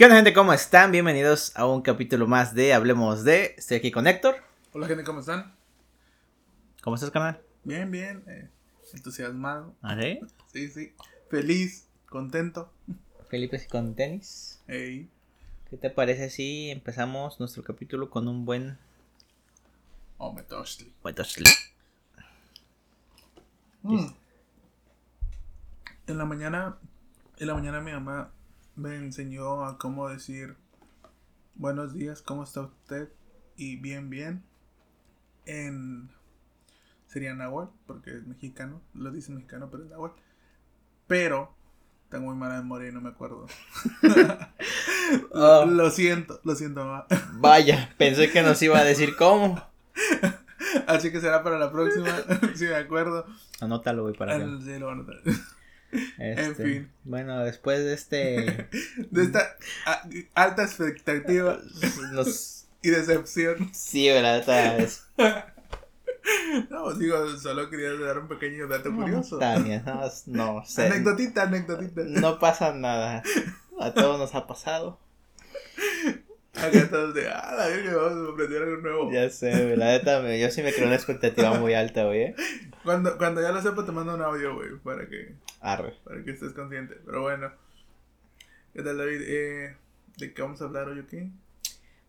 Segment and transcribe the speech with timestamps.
[0.00, 0.32] ¿Qué onda gente?
[0.32, 0.92] ¿Cómo están?
[0.92, 3.54] Bienvenidos a un capítulo más de Hablemos de.
[3.58, 4.36] Estoy aquí con Héctor.
[4.72, 5.54] Hola gente, ¿cómo están?
[6.80, 7.38] ¿Cómo estás, canal?
[7.64, 8.48] Bien, bien, eh,
[8.94, 9.74] entusiasmado.
[9.82, 10.18] ¿Ah, sí?
[10.54, 10.94] Sí, sí,
[11.28, 12.72] feliz, contento.
[13.28, 14.62] Felipe con tenis.
[14.68, 15.10] Ey.
[15.68, 18.78] ¿Qué te parece si empezamos nuestro capítulo con un buen...
[20.16, 20.42] Oh, me
[21.02, 21.20] buen?
[23.82, 24.06] Mm.
[26.06, 26.78] En la mañana,
[27.36, 28.32] en la mañana mi mamá
[28.80, 30.56] me enseñó a cómo decir
[31.54, 33.10] buenos días, ¿cómo está usted?
[33.56, 34.42] Y bien, bien.
[35.44, 36.10] En
[37.06, 40.18] sería Nahuatl, porque es mexicano, lo dice mexicano, pero es Nahuatl.
[41.06, 41.54] Pero
[42.08, 43.46] tengo muy mala memoria y no me acuerdo.
[45.32, 45.66] Oh.
[45.66, 47.06] Lo siento, lo siento, mamá.
[47.34, 49.62] Vaya, pensé que nos iba a decir cómo.
[50.86, 52.08] Así que será para la próxima,
[52.54, 53.26] si me acuerdo.
[53.60, 54.64] Anótalo, güey, para Ah, que...
[54.64, 55.16] sí, lo van a notar.
[56.18, 56.90] Este, fin.
[57.04, 58.68] Bueno, después de este...
[59.10, 60.02] De esta a-
[60.34, 61.58] alta expectativa
[62.82, 63.70] y decepción.
[63.72, 65.04] Sí, neta es...
[66.68, 69.38] No, digo, solo quería dar un pequeño dato curioso.
[69.64, 70.86] Bien, no, no sé.
[70.86, 72.02] Anecdotita, anecdotita.
[72.04, 73.22] No pasa nada.
[73.80, 74.98] A todos nos ha pasado.
[76.54, 79.12] Acá todos de, ah, la verga, vamos a aprender algo nuevo.
[79.12, 82.34] Ya sé, la neta, yo sí me creo una expectativa muy alta, güey.
[82.90, 85.94] Cuando, cuando ya lo sepa, te mando un audio, güey, para que, Arre.
[86.02, 86.96] para que estés consciente.
[87.06, 87.52] Pero bueno.
[88.74, 89.20] ¿Qué tal, David?
[89.24, 89.76] Eh,
[90.16, 91.30] ¿De qué vamos a hablar hoy aquí?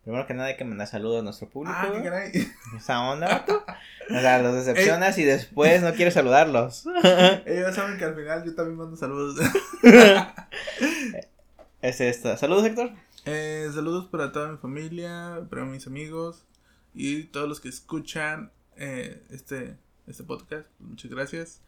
[0.02, 1.76] Primero que nada hay que mandar saludos a nuestro público.
[1.78, 2.32] Ah, qué caray.
[2.76, 3.64] Esa onda, vato.
[4.10, 6.84] O sea, los decepcionas y después no quieres saludarlos.
[7.46, 9.38] Ellos saben que al final yo también mando saludos.
[11.80, 12.36] es esta.
[12.36, 12.90] Saludos, Héctor.
[13.24, 16.44] Eh, saludos para toda mi familia, para mis amigos
[16.92, 20.68] y todos los que escuchan eh, este, este podcast.
[20.80, 21.60] Muchas gracias.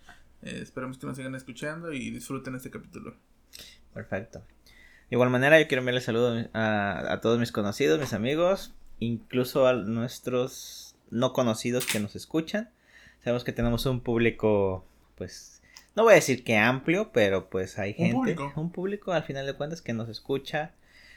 [0.43, 3.17] Eh, esperamos que nos sigan escuchando y disfruten este capítulo.
[3.93, 4.41] Perfecto.
[5.11, 9.67] De igual manera, yo quiero enviarle saludos a, a todos mis conocidos, mis amigos, incluso
[9.67, 12.71] a nuestros no conocidos que nos escuchan.
[13.23, 14.84] Sabemos que tenemos un público,
[15.15, 15.62] pues,
[15.97, 18.53] no voy a decir que amplio, pero pues hay Un gente, público.
[18.56, 20.73] un público al final de cuentas que nos escucha.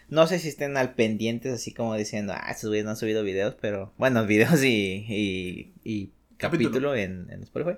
[0.09, 3.55] No sé si estén al pendientes, así como diciendo, ah, estos no han subido videos,
[3.59, 6.69] pero, bueno, videos y, y, y Capítulo.
[6.69, 7.77] capítulo en, en Spotify.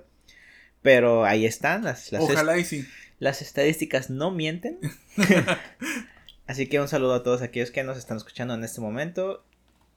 [0.82, 2.86] Pero ahí están, las, las Ojalá y sí.
[3.18, 4.78] las estadísticas no mienten.
[6.46, 9.44] Así que un saludo a todos aquellos que nos están escuchando en este momento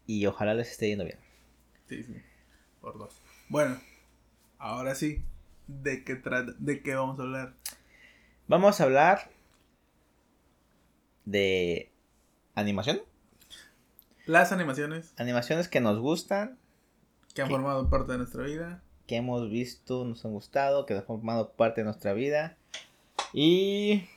[0.06, 1.18] y ojalá les esté yendo bien.
[1.88, 2.16] Sí, sí.
[2.82, 3.22] Por dos.
[3.50, 3.80] Bueno,
[4.58, 5.24] ahora sí.
[5.68, 6.22] ¿De qué,
[6.60, 7.54] ¿De qué vamos a hablar?
[8.48, 9.32] Vamos a hablar
[11.26, 11.92] de
[12.54, 13.02] animación.
[14.26, 16.58] Las animaciones Animaciones que nos gustan,
[17.34, 18.82] que han formado parte de nuestra vida.
[19.08, 22.58] que hemos visto, nos han gustado, que han formado parte de nuestra vida.
[23.34, 24.08] Y...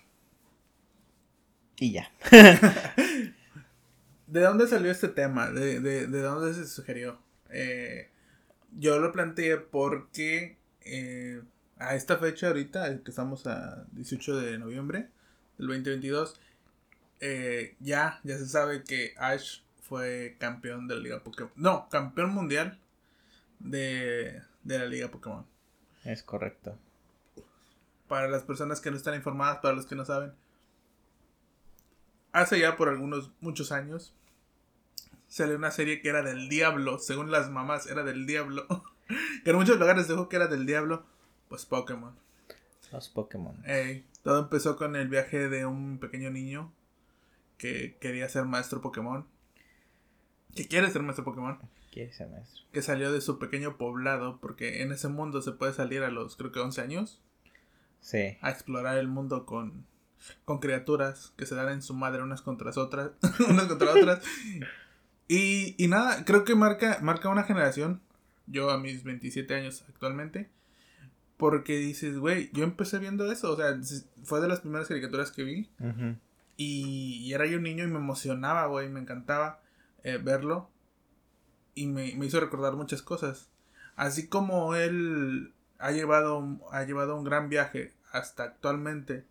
[1.78, 2.10] Y ya.
[4.26, 5.50] ¿De dónde salió este tema?
[5.50, 7.18] ¿De, de, de dónde se sugirió?
[7.50, 8.08] Eh,
[8.78, 11.42] yo lo planteé porque eh,
[11.78, 15.08] a esta fecha ahorita, que estamos a 18 de noviembre
[15.58, 16.40] del 2022,
[17.20, 21.52] eh, ya, ya se sabe que Ash fue campeón de la Liga Pokémon.
[21.56, 22.78] No, campeón mundial
[23.58, 25.46] de, de la Liga Pokémon.
[26.04, 26.78] Es correcto.
[28.08, 30.32] Para las personas que no están informadas, para los que no saben.
[32.32, 34.14] Hace ya por algunos, muchos años,
[35.28, 38.66] salió una serie que era del diablo, según las mamás, era del diablo.
[39.44, 41.04] que en muchos lugares dijo que era del diablo,
[41.48, 42.14] pues Pokémon.
[42.92, 43.56] Los Pokémon.
[43.66, 46.72] Ey, todo empezó con el viaje de un pequeño niño
[47.58, 49.26] que quería ser maestro Pokémon.
[50.54, 51.58] Que quiere ser maestro Pokémon.
[52.72, 56.36] Que salió de su pequeño poblado, porque en ese mundo se puede salir a los,
[56.36, 57.22] creo que 11 años.
[58.00, 58.36] Sí.
[58.40, 59.84] a explorar el mundo con,
[60.44, 63.10] con criaturas que se dan en su madre unas contra otras,
[63.48, 64.22] unas contra otras.
[65.26, 68.00] Y, y nada, creo que marca, marca una generación,
[68.46, 70.50] yo a mis 27 años actualmente,
[71.36, 73.76] porque dices, güey, yo empecé viendo eso, o sea,
[74.22, 75.68] fue de las primeras caricaturas que vi,
[76.56, 79.60] y era yo un niño y me emocionaba, güey, me encantaba
[80.04, 80.70] eh, verlo,
[81.76, 83.48] y me, me hizo recordar muchas cosas.
[83.94, 89.24] Así como él ha llevado, ha llevado un gran viaje hasta actualmente,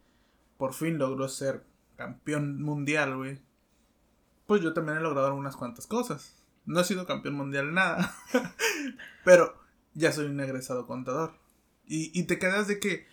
[0.57, 1.63] por fin logró ser
[1.97, 3.41] campeón mundial, güey.
[4.45, 6.35] Pues yo también he logrado unas cuantas cosas.
[6.65, 8.15] No he sido campeón mundial nada,
[9.25, 9.55] pero
[9.93, 11.33] ya soy un egresado contador.
[11.87, 13.07] Y, y te quedas de que,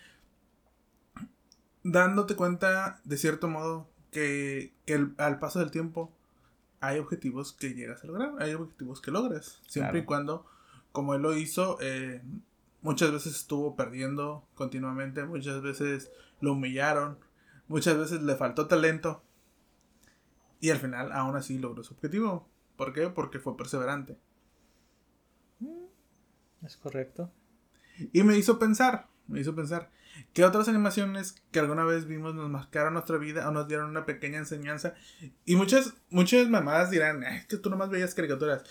[1.83, 6.11] dándote cuenta, de cierto modo, que, que al paso del tiempo
[6.83, 9.97] hay objetivos que llegas a lograr, hay objetivos que logras, siempre Claro.
[9.99, 10.45] y cuando,
[10.91, 12.21] como él lo hizo, eh,
[12.81, 17.17] muchas veces estuvo perdiendo continuamente, muchas veces lo humillaron,
[17.69, 19.23] muchas veces le faltó talento
[20.59, 22.47] Y al final, aún así, logró su objetivo.
[22.77, 23.09] ¿Por qué?
[23.09, 24.17] Porque fue perseverante.
[25.59, 25.85] Mm,
[26.65, 27.31] es correcto.
[28.13, 29.89] Y me hizo pensar, me hizo pensar,
[30.33, 34.05] ¿qué otras animaciones que alguna vez vimos nos marcaron nuestra vida o nos dieron una
[34.05, 34.93] pequeña enseñanza?
[35.45, 38.63] Y muchas, muchas mamadas dirán, es que tú nomás veías caricaturas.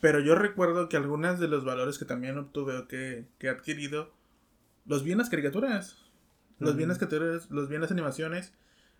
[0.00, 3.50] Pero yo recuerdo que algunos de los valores que también obtuve o que, que he
[3.50, 4.14] adquirido,
[4.86, 5.96] los vi en las caricaturas.
[6.58, 8.52] Los vi en las caricaturas, los vi en las animaciones,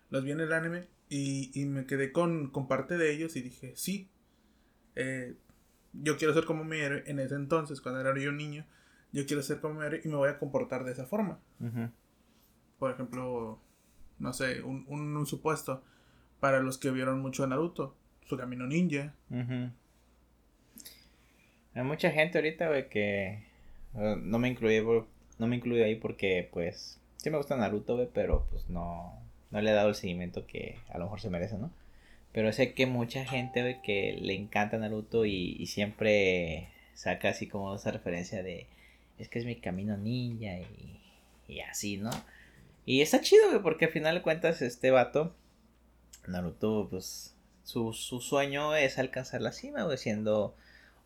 [0.09, 0.87] los vi en el anime.
[1.09, 4.09] Y, y me quedé con, con, parte de ellos y dije, sí,
[4.95, 5.35] eh,
[5.93, 8.65] yo quiero ser como mi héroe en ese entonces, cuando era yo un niño.
[9.11, 11.39] Yo quiero ser como y me voy a comportar de esa forma.
[12.77, 13.59] Por ejemplo,
[14.19, 15.83] no sé, un, un, supuesto
[16.39, 17.95] para los que vieron mucho a Naruto,
[18.25, 19.13] su camino ninja.
[21.73, 23.43] Hay mucha gente ahorita, güey, que
[23.93, 24.83] no me incluye,
[25.37, 29.19] no me incluye ahí porque, pues, sí me gusta Naruto, güey, pero pues no,
[29.51, 31.71] no le he dado el seguimiento que a lo mejor se merece, ¿no?
[32.31, 37.75] Pero sé que mucha gente, güey, que le encanta Naruto y, siempre saca así como
[37.75, 38.67] esa referencia de,
[39.19, 40.99] es que es mi camino ninja y,
[41.47, 42.09] y así, ¿no?
[42.85, 45.35] Y está chido, güey, porque al final de cuentas este vato,
[46.27, 50.55] Naruto, pues, su, su sueño es alcanzar la cima, güey, siendo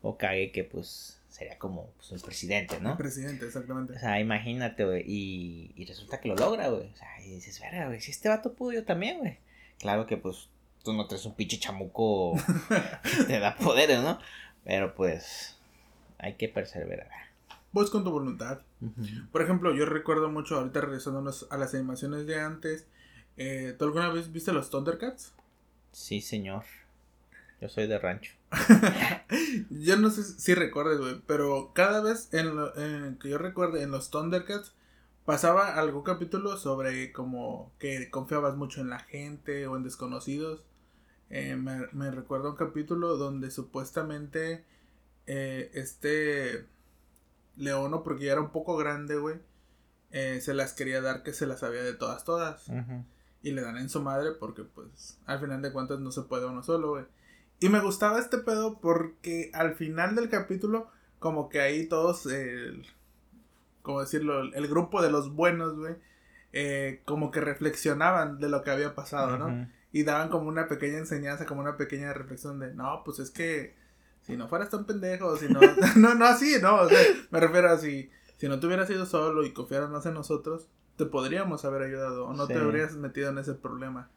[0.00, 2.92] Okage que pues sería como pues, el presidente, ¿no?
[2.92, 3.94] El presidente, exactamente.
[3.94, 6.90] O sea, imagínate, güey, y, y resulta que lo logra, güey.
[6.92, 9.38] O sea, y dices, verga, güey, si este vato pudo, yo también, güey.
[9.78, 10.48] Claro que pues
[10.84, 12.36] tú no traes un pinche chamuco
[13.18, 14.18] que te da poderes, ¿no?
[14.64, 15.58] Pero pues
[16.18, 17.10] hay que perseverar.
[17.74, 18.60] Pues con tu voluntad.
[19.32, 22.86] Por ejemplo, yo recuerdo mucho, ahorita regresándonos a las animaciones de antes,
[23.36, 25.32] eh, ¿tú alguna vez viste los Thundercats?
[25.90, 26.62] Sí, señor.
[27.60, 28.32] Yo soy de rancho.
[29.70, 34.08] yo no sé si recuerdes, güey, pero cada vez en, que yo recuerde en los
[34.08, 34.72] Thundercats
[35.24, 40.62] pasaba algún capítulo sobre como que confiabas mucho en la gente o en desconocidos.
[41.28, 44.64] Eh, me, recuerdo un capítulo donde supuestamente
[45.26, 46.66] eh, este
[47.56, 49.36] Leono, porque ya era un poco grande, güey,
[50.10, 52.66] eh, se las quería dar que se las sabía de todas, todas.
[53.42, 56.46] Y le dan en su madre porque, pues, al final de cuentas no se puede
[56.46, 57.04] uno solo, güey.
[57.60, 62.86] Y me gustaba este pedo porque al final del capítulo, como que ahí todos, el,
[63.82, 65.94] como decirlo, el grupo de los buenos, güey,
[66.52, 69.68] eh, como que reflexionaban de lo que había pasado, ¿no?
[69.92, 73.74] Y daban como una pequeña enseñanza, como una pequeña reflexión de, no, pues es que
[74.26, 75.60] si no fueras tan pendejo, si no,
[75.96, 76.98] no, no así, no, o sea,
[77.30, 80.68] me refiero a si, si no te hubieras ido solo y confiaras más en nosotros,
[80.96, 84.10] te podríamos haber ayudado o no te habrías metido en ese problema.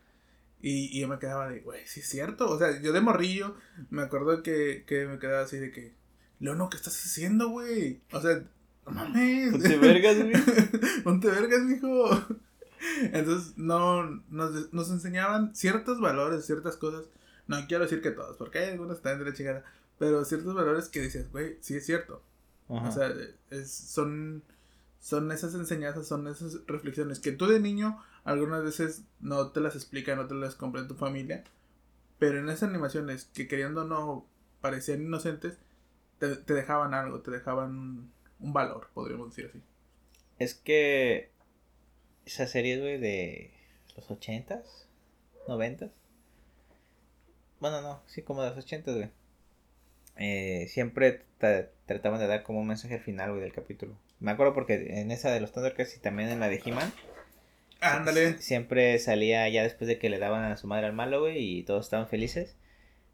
[0.60, 2.50] Y, y yo me quedaba de, güey, sí es cierto.
[2.50, 3.56] O sea, yo de morrillo
[3.90, 5.94] me acuerdo que, que me quedaba así de que,
[6.40, 8.02] Leono, ¿qué estás haciendo, güey?
[8.12, 8.44] O sea,
[8.86, 9.52] no mames.
[9.52, 10.34] Ponte vergas, güey.
[11.04, 12.10] Ponte vergas, mijo.
[13.02, 17.06] Entonces, no, nos, nos enseñaban ciertos valores, ciertas cosas.
[17.48, 19.64] No quiero decir que todos, porque hay algunos que están de la chingada.
[20.00, 22.22] Pero ciertos valores que dices, güey, sí es cierto.
[22.68, 23.14] O sea,
[23.50, 24.44] es, son,
[25.00, 29.76] son esas enseñanzas, son esas reflexiones que tú de niño algunas veces no te las
[29.76, 31.46] explica, no te las comprende tu familia.
[32.20, 34.26] Pero en esas animaciones que queriendo no
[34.60, 35.58] parecían inocentes,
[36.20, 39.62] te, dejaban algo, te dejaban un, valor, podríamos decir así.
[40.40, 41.32] Es que
[42.26, 43.54] esa serie, güey, de
[43.96, 44.88] los ochentas,
[45.48, 45.92] noventas.
[47.60, 49.10] Bueno, no, sí, como de los ochentas, güey.
[50.18, 51.22] Eh, siempre
[51.86, 53.98] trataban de dar como un mensaje al final, güey, del capítulo.
[54.20, 56.92] Me acuerdo porque en esa de los Thundercats y también en la de He-Man
[57.80, 58.40] Ándale.
[58.40, 61.64] Siempre salía ya después de que le daban a su madre al malo, güey, y
[61.64, 62.56] todos estaban felices.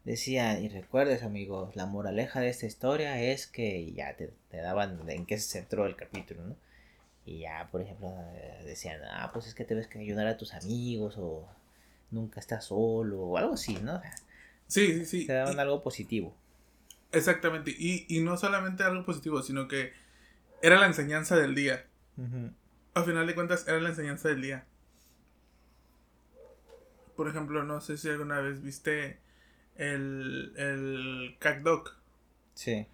[0.04, 5.26] Decían, y recuerdes, amigos, la moraleja de esta historia es que ya te, daban en
[5.26, 6.56] qué se centró el capítulo, ¿no?
[7.26, 8.14] Y ya, por ejemplo,
[8.64, 11.48] decían, ah, pues es que te ves que ayudar a tus amigos, o
[12.10, 14.00] nunca estás solo, o algo así, ¿no?
[14.66, 15.26] sí, sí, sí.
[15.26, 16.34] Te daban algo positivo.
[17.14, 19.92] Exactamente, y, y no solamente algo positivo, sino que
[20.62, 21.86] era la enseñanza del día
[22.94, 24.66] al final de cuentas era la enseñanza del día.
[27.16, 29.18] Por ejemplo, no sé si alguna vez viste
[29.76, 31.90] el, el Dog.
[32.54, 32.86] Sí.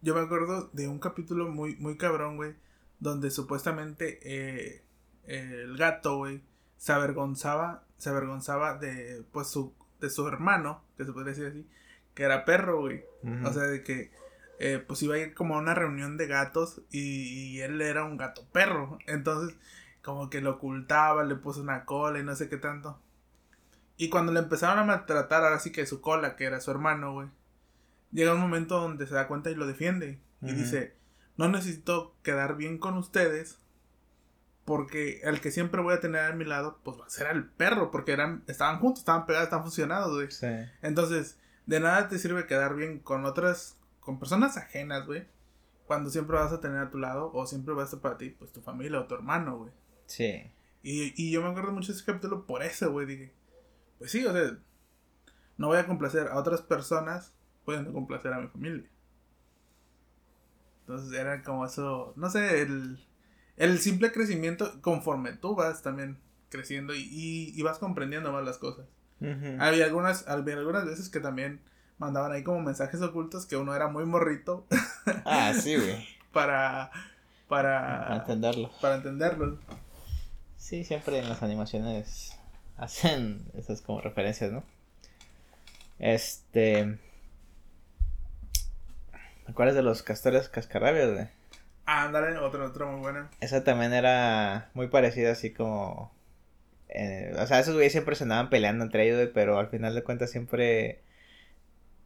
[0.00, 2.54] Yo me acuerdo de un capítulo muy, muy cabrón, güey,
[3.00, 4.84] donde supuestamente eh,
[5.24, 6.42] el gato, güey,
[6.76, 11.66] se avergonzaba, se avergonzaba de, pues, su, de su hermano, que se podría decir así,
[12.14, 13.04] que era perro, güey.
[13.44, 14.10] O sea, de que
[14.58, 18.16] eh, pues iba a ir como a una reunión de gatos y, él era un
[18.16, 18.98] gato perro.
[19.06, 19.56] Entonces,
[20.02, 23.00] como que lo ocultaba, le puso una cola y no sé qué tanto.
[23.96, 27.12] Y cuando le empezaron a maltratar, ahora sí que su cola, que era su hermano,
[27.12, 27.28] güey,
[28.12, 30.20] llega un momento donde se da cuenta y lo defiende.
[30.42, 30.94] Y dice,
[31.38, 33.60] no necesito quedar bien con ustedes
[34.66, 37.46] Porque el que siempre voy a tener a mi lado, pues va a ser el
[37.46, 40.30] perro, porque eran, estaban juntos, estaban pegados, estaban fusionados, güey.
[40.30, 40.46] Sí.
[40.82, 45.26] Entonces, de nada te sirve quedar bien con otras, con personas ajenas, güey.
[45.86, 48.30] Cuando siempre vas a tener a tu lado, o siempre va a estar para ti,
[48.30, 49.72] pues tu familia o tu hermano, güey.
[50.06, 50.50] Sí.
[50.82, 53.06] Y, y yo me acuerdo mucho de ese capítulo por eso, güey.
[53.06, 53.34] Dije,
[53.98, 54.58] pues sí, o sea,
[55.56, 58.88] no voy a complacer a otras personas, pueden complacer a mi familia.
[60.80, 62.98] Entonces era como eso, no sé, el,
[63.56, 66.18] el simple crecimiento conforme tú vas también
[66.50, 68.86] creciendo y, y, y vas comprendiendo más las cosas.
[69.58, 71.60] Había algunas, había algunas veces que también
[71.98, 74.66] mandaban ahí como mensajes ocultos que uno era muy morrito
[75.24, 76.06] Ah, sí, güey.
[76.32, 76.90] para,
[77.48, 78.70] Para para, entenderlo.
[78.80, 79.58] para entenderlo.
[80.56, 82.38] Sí, siempre en las animaciones
[82.76, 84.62] hacen esas como referencias, ¿no?
[85.98, 86.98] Este.
[89.44, 91.28] ¿Te acuerdas de los castores cascarrabias, güey?
[91.86, 93.28] Ah, ándale, otra, otra muy buena.
[93.40, 96.10] Esa también era muy parecida, así como.
[96.94, 99.94] Eh, o sea, esos güeyes siempre se andaban peleando entre ellos, güey, pero al final
[99.94, 101.00] de cuentas siempre.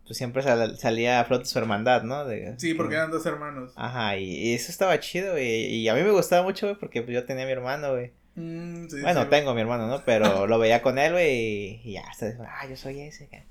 [0.07, 2.25] Pues siempre sal- salía a flote su hermandad, ¿no?
[2.25, 3.73] De- Sí, porque que- eran dos hermanos.
[3.77, 5.67] Ajá, y, y eso estaba chido, güey.
[5.67, 8.13] Y a mí me gustaba mucho, güey, porque pues, yo tenía a mi hermano, güey.
[8.35, 10.03] Mm, sí, Bueno, sí, tengo a mi hermano, ¿no?
[10.07, 13.43] Pero lo veía con él, güey, y, ya, hasta ah, yo soy ese, güey.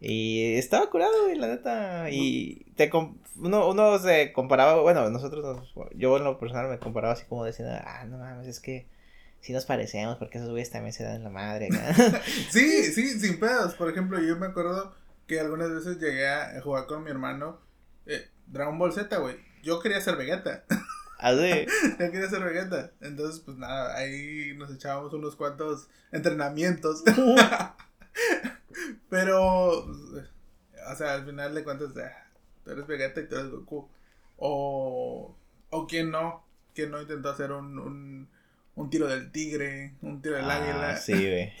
[0.00, 2.10] Y estaba curado, güey, la neta.
[2.10, 2.90] Y te
[3.36, 7.44] uno, uno se comparaba, bueno, nosotros, nos- yo en lo personal me comparaba así como
[7.44, 8.86] diciendo, ah, no mames, es que
[9.46, 11.80] sí nos parecemos, porque esos güeyes también se dan la madre, güey.
[12.50, 13.74] Sí, sí, sin pedos.
[13.74, 14.92] Por ejemplo, yo me acuerdo
[15.28, 17.60] que algunas veces llegué a jugar con mi hermano
[18.06, 19.36] eh, Dragon Ball Z, güey.
[19.62, 20.64] Yo quería ser Vegeta.
[21.20, 21.64] Así.
[21.98, 22.90] Yo quería ser Vegeta.
[23.00, 27.04] Entonces, pues nada, ahí nos echábamos unos cuantos entrenamientos.
[29.08, 32.30] Pero, o sea, al final de cuentas, ah,
[32.64, 33.88] tú eres Vegeta y tú eres Goku.
[34.38, 35.36] O,
[35.70, 38.28] o quién no, quién no intentó hacer un, un,
[38.76, 40.96] un tiro del tigre, un tiro del Ah, águila.
[40.96, 41.52] sí, güey.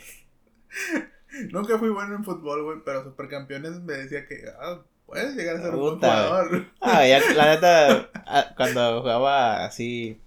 [1.50, 5.62] Nunca fui bueno en fútbol, güey, pero Supercampeones me decía que ah, puedes llegar a
[5.62, 6.66] ser un buen jugador.
[6.80, 10.20] Ah, ya, la neta, ah, cuando jugaba así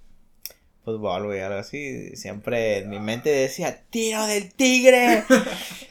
[0.84, 5.24] fútbol, güey, algo así, siempre en mi mente decía, tiro del tigre.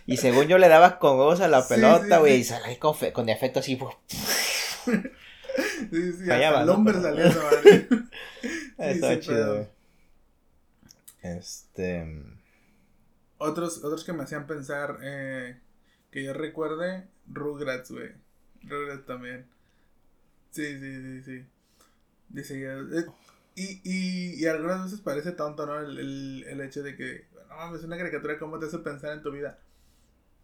[0.07, 2.40] Y según yo le daba con huevos a la Sí, pelota, sí, güey, sí.
[2.40, 3.93] y salía con, con efecto así, uf,
[5.90, 7.88] Sí, sí, Fallaba, el hombre salía esa madre.
[9.00, 9.67] sí, chido, güey.
[11.22, 12.22] Este,
[13.38, 15.58] Otros, otros que me hacían pensar, eh,
[16.10, 18.12] que yo recuerde, Rugrats, güey.
[18.62, 19.46] Rugrats también.
[20.50, 21.46] Sí, sí, sí, sí.
[22.30, 23.06] Dice ya, eh,
[23.54, 25.78] y, y, y algunas veces parece tonto, ¿no?
[25.78, 29.22] El, el, el hecho de que, no mames, una caricatura, ¿cómo te hace pensar en
[29.22, 29.58] tu vida?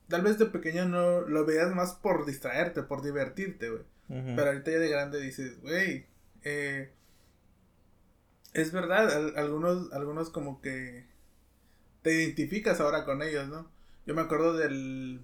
[0.08, 3.82] Tal vez de pequeño no lo veas más por distraerte, por divertirte, güey.
[4.08, 6.06] Pero ahorita ya de grande dices, güey,
[6.42, 6.92] eh,
[8.54, 11.06] es verdad, al- algunos, algunos como que
[12.02, 13.68] te identificas ahora con ellos, ¿no?
[14.06, 15.20] Yo me acuerdo del,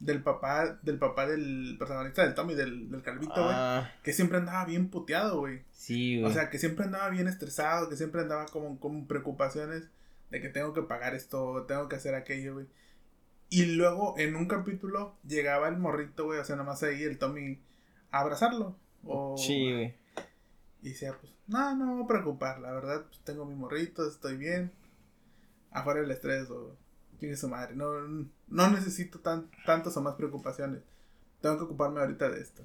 [0.00, 4.38] del papá, del papá del protagonista del Tommy, del, del Calvito, güey, Ah, que siempre
[4.38, 5.62] andaba bien puteado, güey.
[5.72, 6.30] sí, güey.
[6.30, 9.88] O sea, que siempre andaba bien estresado, que siempre andaba como con preocupaciones
[10.30, 12.66] de que tengo que pagar esto, tengo que hacer aquello, güey.
[13.50, 17.60] Y luego en un capítulo llegaba el morrito, güey, o sea, nomás ahí el Tommy
[18.10, 18.78] a abrazarlo.
[19.04, 19.94] O, sí, güey.
[20.82, 24.06] Y decía, pues, no, no me voy a preocupar, la verdad, pues tengo mi morrito,
[24.06, 24.72] estoy bien.
[25.70, 26.76] Afuera el estrés o
[27.18, 27.76] tiene su madre.
[27.76, 27.92] No,
[28.48, 30.82] no necesito tan, tantas o más preocupaciones.
[31.40, 32.64] Tengo que ocuparme ahorita de esto.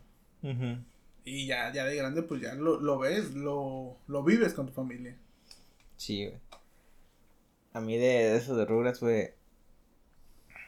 [1.24, 4.74] Y ya, ya de grande, pues ya lo, lo ves, lo, lo vives con tu
[4.74, 5.16] familia.
[5.96, 6.40] Sí, güey.
[7.74, 9.34] A mí de, de eso de Rugrats, güey.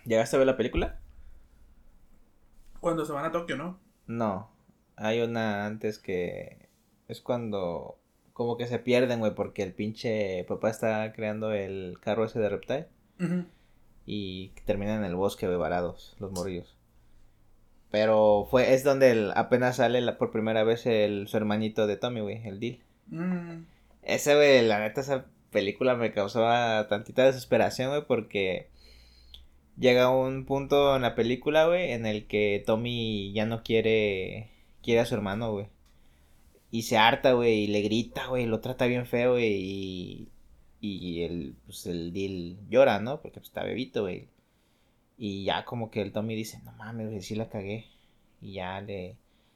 [0.05, 0.99] ¿Llegaste a ver la película?
[2.79, 3.79] Cuando se van a Tokio, ¿no?
[4.07, 4.51] No,
[4.95, 6.68] hay una antes que
[7.09, 7.97] es cuando
[8.33, 12.47] como que se pierden, güey, porque el pinche papá está creando el carro ese de
[12.47, 12.87] Reptile
[14.05, 16.73] y terminan en el bosque, güey, varados, los morrillos.
[17.91, 21.97] Pero fue, es donde el- apenas sale la- por primera vez el, su hermanito de
[21.97, 22.79] Tommy, güey, el Deal.
[23.07, 23.63] Mm,
[24.03, 28.67] Ese, güey, la neta, esa película me causaba tantita desesperación, güey, porque
[29.77, 34.49] llega un punto en la película, güey, en el que Tommy ya no quiere,
[34.83, 35.67] quiere a su hermano, güey.
[36.71, 40.29] Y se harta, güey, y le grita, güey, lo trata bien feo, güey, y,
[40.81, 43.21] y el, pues, el Deal llora, ¿no?
[43.21, 44.27] Porque pues, está bebito, güey.
[45.17, 47.85] Y ya como que el Tommy dice, no mames, güey, sí la cagué.
[48.41, 49.15] Y ya le,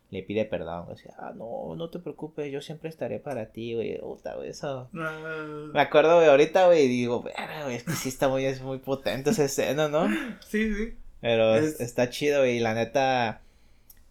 [0.10, 0.98] le pide perdón, güey.
[1.18, 3.98] Ah, no, no te preocupes, yo siempre estaré para ti, güey.
[4.00, 4.90] Puta, güey, eso.
[4.92, 8.44] Me ah, acuerdo, güey, ahorita, güey, y digo, "Verga, güey, es que sí está muy,
[8.46, 10.08] es muy potente esa escena, ¿no?
[10.48, 10.94] sí, sí.
[11.22, 13.42] Pero es- Es- está chido, güey, y la neta,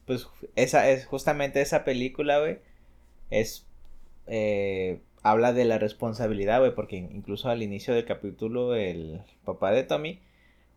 [0.06, 2.58] pues, esa es justamente esa película, güey,
[3.32, 3.66] es,
[4.26, 9.84] eh, habla de la responsabilidad, güey, porque incluso al inicio del capítulo el papá de
[9.84, 10.20] Tommy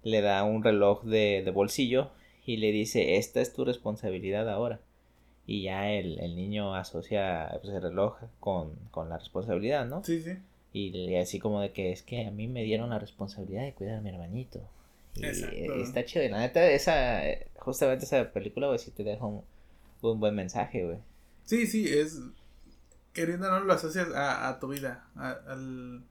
[0.03, 2.11] le da un reloj de, de bolsillo
[2.45, 4.79] y le dice, esta es tu responsabilidad ahora.
[5.47, 10.03] Y ya el, el niño asocia pues, el reloj con, con la responsabilidad, ¿no?
[10.03, 10.31] Sí, sí.
[10.73, 13.97] Y así como de que es que a mí me dieron la responsabilidad de cuidar
[13.97, 14.61] a mi hermanito.
[15.15, 15.55] Y Exacto.
[15.75, 16.25] está chido.
[16.25, 17.21] Y la neta, esa,
[17.55, 19.41] justamente esa película, güey, sí te deja un,
[20.01, 20.97] un buen mensaje, güey.
[21.45, 22.19] Sí, sí, es.
[23.15, 25.07] Queriendo no lo asocias a, a tu vida.
[25.15, 26.03] a- al.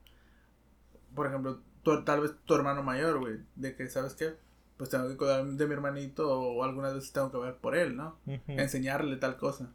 [1.15, 3.39] Por ejemplo, tu- tal vez tu hermano mayor, güey.
[3.55, 4.33] De que, ¿sabes qué?
[4.77, 7.95] Pues tengo que cuidar de mi hermanito o algunas veces tengo que ver por él,
[7.95, 8.17] ¿no?
[8.59, 9.71] Enseñarle tal cosa.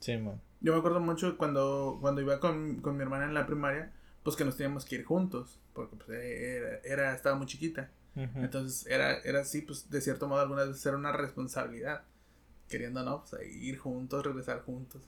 [0.00, 0.40] Sí, man.
[0.60, 3.92] Yo me acuerdo mucho cuando, cuando iba con, con mi hermana en la primaria,
[4.24, 5.60] pues que nos teníamos que ir juntos.
[5.72, 7.90] Porque pues, era, era- estaba muy chiquita.
[8.42, 12.02] Entonces era, era así, pues de cierto modo algunas veces era una responsabilidad.
[12.68, 13.24] Queriendo, ¿no?
[13.30, 15.02] Pues ir juntos, regresar juntos.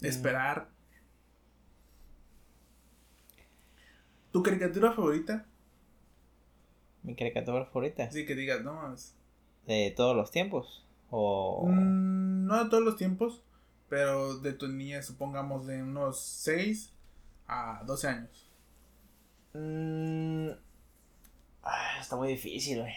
[0.00, 0.06] Mm.
[0.06, 0.68] Esperar.
[4.32, 5.46] ¿Tu caricatura favorita?
[7.02, 8.04] Mi caricatura favorita.
[8.04, 9.14] Así que digas, no mames.
[9.66, 10.84] De todos los tiempos.
[11.10, 11.66] O.
[11.68, 13.42] Mm, no de todos los tiempos,
[13.88, 16.92] pero de tu niña, supongamos de unos 6
[17.46, 18.50] a 12 años.
[19.52, 20.48] Mm,
[21.62, 22.94] ah, está muy difícil, güey.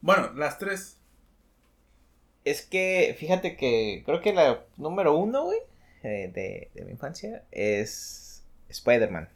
[0.00, 0.98] Bueno, las tres.
[2.44, 5.60] Es que, fíjate que creo que la número uno, güey,
[6.04, 9.28] eh, de, de mi infancia es Spider-Man.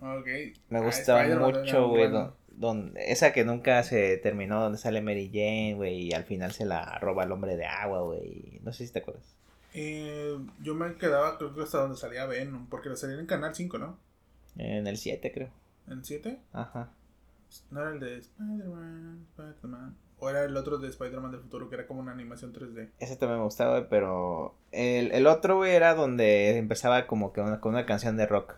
[0.00, 0.26] Ok.
[0.70, 2.02] Me Ah, gustaba Spider-Man era mucho, güey.
[2.08, 2.18] bueno.
[2.20, 2.40] don-
[2.92, 6.66] donde, esa que nunca se terminó, donde sale Mary Jane, güey, y al final se
[6.66, 8.60] la roba el hombre de agua, güey.
[8.62, 9.24] No sé si te acuerdas.
[9.72, 13.54] Eh, yo me quedaba, creo que hasta donde salía Venom, porque lo salía en Canal
[13.54, 13.96] 5, ¿no?
[14.58, 15.48] En el 7, creo.
[15.88, 16.38] ¿En 7?
[16.52, 16.90] Ajá.
[17.70, 19.96] No era el de Spider-Man, Spider-Man.
[20.20, 22.90] O era el otro de Spider-Man del futuro, que era como una animación 3D.
[22.98, 27.60] Ese también me gustaba, pero el, el otro, güey, era donde empezaba como que una,
[27.60, 28.54] con una canción de rock.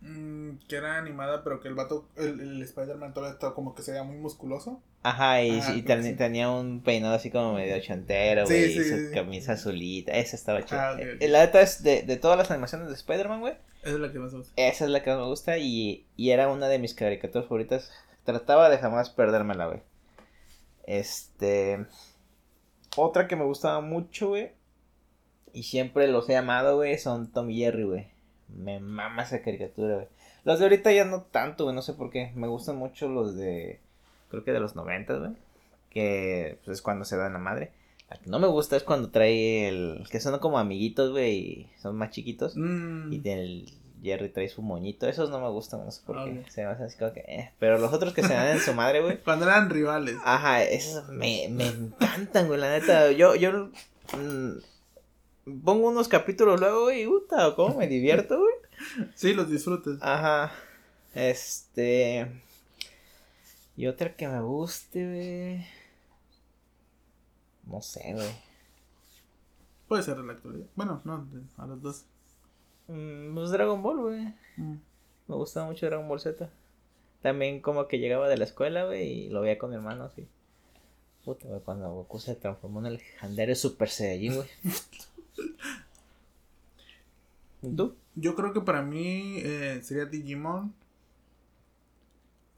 [0.00, 3.82] Mm, que era animada, pero que el vato, el, el Spider-Man todavía estaba como que
[3.82, 4.80] se veía muy musculoso.
[5.02, 6.14] Ajá, y, y ten- sí.
[6.16, 10.12] tenía un peinado así como medio ochentero, Sí, güey, sí, y su camisa azulita.
[10.12, 10.90] Esa estaba chida.
[10.90, 11.00] Ah, ok.
[11.20, 13.54] Eh, La neta es de, de todas las animaciones de Spider-Man, güey.
[13.82, 14.52] Esa es la que más me gusta.
[14.56, 17.90] Esa es la que más me gusta y, y era una de mis caricaturas favoritas.
[18.24, 19.80] Trataba de jamás perdérmela, güey.
[20.86, 21.84] Este.
[22.96, 24.52] Otra que me gustaba mucho, güey.
[25.52, 26.98] Y siempre los he amado, güey.
[26.98, 28.06] Son Tom y Jerry, güey.
[28.48, 30.08] Me mama esa caricatura, güey.
[30.44, 31.74] Los de ahorita ya no tanto, güey.
[31.74, 32.32] No sé por qué.
[32.34, 33.80] Me gustan mucho los de.
[34.30, 35.32] Creo que de los 90, güey.
[35.90, 37.72] Que pues, es cuando se dan la madre.
[38.08, 40.04] La que no me gusta es cuando trae el.
[40.10, 41.34] Que son como amiguitos, güey.
[41.34, 42.56] Y son más chiquitos.
[42.56, 43.72] Mm, Y el
[44.02, 45.08] Jerry trae su moñito.
[45.08, 46.44] Esos no me gustan, no sé por qué.
[46.50, 47.20] Se me hacen así como que.
[47.20, 47.52] eh.
[47.58, 49.18] Pero los otros que se dan en su madre, güey.
[49.22, 50.16] Cuando eran rivales.
[50.24, 52.60] Ajá, esos me, me encantan, güey.
[52.60, 53.70] La neta, yo, yo
[54.16, 57.02] mm, pongo unos capítulos luego, güey.
[57.02, 58.54] Y puta, cómo me divierto, güey.
[59.14, 59.98] Sí, los disfrutes.
[60.02, 60.52] Ajá.
[61.14, 62.30] Este.
[63.76, 65.66] Y otra que me guste, güey.
[67.64, 68.28] No sé, güey.
[69.88, 70.66] Puede ser de la actualidad.
[70.74, 72.04] Bueno, no, a los dos.
[72.88, 74.34] Mm, Pues Dragon Ball, güey.
[74.56, 74.76] Mm.
[75.28, 76.48] Me gustaba mucho Dragon Ball Z.
[77.22, 80.26] También como que llegaba de la escuela, güey, y lo veía con mi hermano así.
[81.24, 84.48] Puta, güey, cuando Goku se transformó en el legendario Super Saiyajin, güey.
[87.62, 87.96] ¿Y tú?
[88.14, 90.72] Yo creo que para mí eh, sería Digimon.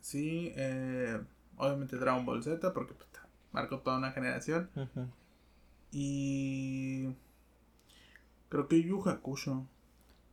[0.00, 1.18] Sí, eh,
[1.56, 3.08] obviamente Dragon Ball Z, porque pues,
[3.52, 4.68] marcó toda una generación.
[5.92, 7.08] Y.
[8.50, 9.66] Creo que Yu Hakusho.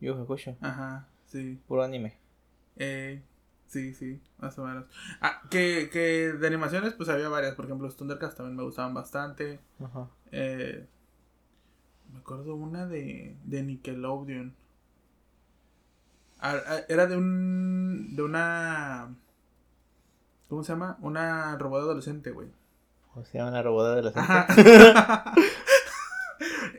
[0.00, 1.60] Yu Hakusho, Ajá, sí.
[1.66, 2.16] puro anime.
[2.76, 3.22] Eh,
[3.66, 4.84] sí, sí, más o menos.
[5.20, 7.54] Ah, que, que de animaciones, pues había varias.
[7.54, 9.60] Por ejemplo, los Thundercats también me gustaban bastante.
[9.82, 10.08] Ajá.
[10.32, 10.86] Eh,
[12.12, 14.54] me acuerdo una de, de Nickelodeon.
[16.38, 18.14] Ah, ah, era de un.
[18.14, 19.14] de una.
[20.48, 20.98] ¿Cómo se llama?
[21.00, 22.48] Una robot adolescente, güey.
[23.14, 24.46] O sea, una robota de la Ajá.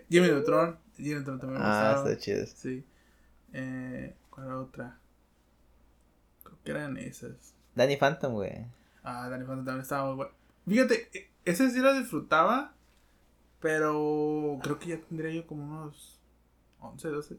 [0.09, 0.77] Jimmy Neutron.
[0.95, 2.11] Jimmy Neutron también me Ah, gustaba.
[2.11, 2.45] está chido.
[2.45, 2.85] Sí.
[3.59, 4.99] Eh, ¿Cuál era otra?
[6.43, 7.53] Creo que eran esas.
[7.75, 8.65] Danny Phantom, güey.
[9.03, 10.31] Ah, Danny Phantom también estaba muy bueno.
[10.67, 12.73] Fíjate, e- ese sí lo disfrutaba.
[13.59, 16.19] Pero creo que ya tendría yo como unos
[16.79, 17.37] 11, 12.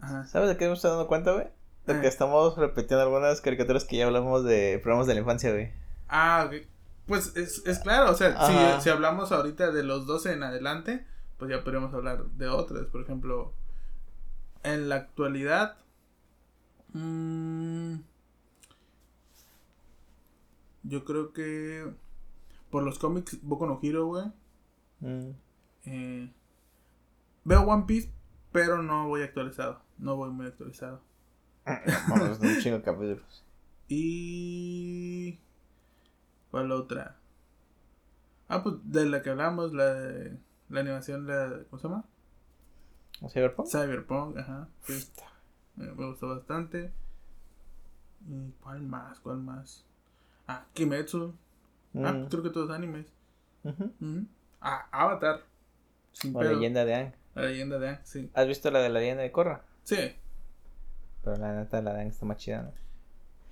[0.00, 0.24] Ajá.
[0.26, 1.46] ¿Sabes de qué me estoy dando cuenta, güey?
[1.86, 2.08] De que Eh.
[2.08, 5.70] estamos repitiendo algunas caricaturas que ya hablamos de programas de la infancia, güey.
[6.08, 6.66] Ah, ok.
[7.06, 8.34] Pues es, es claro, o sea,
[8.78, 12.86] si, si hablamos ahorita de los 12 en adelante, pues ya podríamos hablar de otras.
[12.86, 13.52] Por ejemplo,
[14.64, 15.76] en la actualidad.
[16.92, 17.96] mm,
[20.82, 21.92] yo creo que
[22.70, 24.26] por los cómics Boku no Hero, güey.
[25.00, 25.30] Mm.
[25.86, 26.32] eh,
[27.44, 28.10] veo One Piece,
[28.52, 29.80] pero no voy actualizado.
[29.98, 31.00] No voy muy actualizado.
[32.08, 33.44] Vamos, un chingo de capítulos.
[33.88, 35.38] Y.
[36.50, 37.16] ¿Cuál otra?
[38.48, 40.38] Ah, pues de la que hablamos, la de.
[40.68, 41.64] La animación, la.
[41.70, 42.04] ¿Cómo se llama?
[43.30, 43.68] ¿Cyberpunk?
[43.68, 44.68] Cyberpunk, ajá.
[44.82, 45.08] sí.
[45.76, 46.92] Me, me gustó bastante.
[48.28, 49.18] ¿Y cuál más?
[49.20, 49.84] ¿Cuál más?
[50.46, 51.34] Ah, Kimetsu.
[51.96, 53.06] Ah, Mm, creo que todos animes.
[53.64, 54.26] Ujú.
[54.60, 55.42] Ah, Avatar.
[56.12, 56.52] Sin O pedo.
[56.54, 57.12] leyenda de Ang.
[57.34, 58.30] La leyenda de Aang, sí.
[58.34, 59.62] ¿Has visto la de la leyenda de Korra?
[59.84, 59.96] Sí,
[61.22, 62.72] Pero la neta, la de Ang está más chida, ¿no?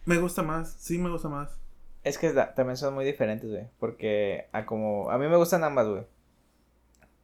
[0.05, 0.73] me gusta más.
[0.79, 1.57] Sí, me gusta más.
[2.05, 3.69] Es que también son muy diferentes, güey.
[3.79, 5.11] Porque a como...
[5.11, 6.05] A mí me gustan ambas, güey.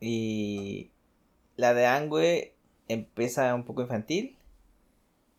[0.00, 0.92] Y...
[1.58, 2.52] La de Ang, güey,
[2.86, 4.38] empieza un poco infantil.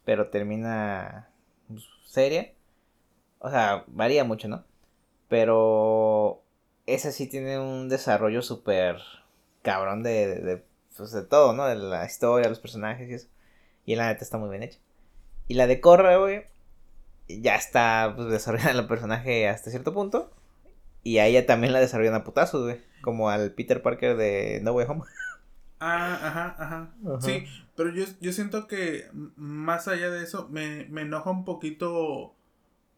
[0.03, 1.29] Pero termina...
[1.69, 2.51] pues, seria.
[3.39, 4.65] O sea, varía mucho, ¿no?
[5.29, 6.43] Pero...
[6.85, 8.97] Esa sí tiene un desarrollo súper
[9.61, 10.63] cabrón de, de,
[10.97, 11.67] pues, de todo, ¿no?
[11.67, 13.27] De la historia, los personajes y eso.
[13.85, 14.79] Y la neta está muy bien hecha.
[15.47, 16.47] Y la de Korra, güey,
[17.29, 20.31] ya está pues, desarrollada el personaje hasta cierto punto.
[21.01, 22.81] Y a ella también la desarrollan a putazos, güey.
[23.01, 25.03] Como al Peter Parker de No Way Home.
[25.79, 26.93] Ah, ajá, ajá.
[27.05, 27.21] Ajá.
[27.21, 32.35] Sí, pero yo, yo siento que más allá de eso, me, me enoja un poquito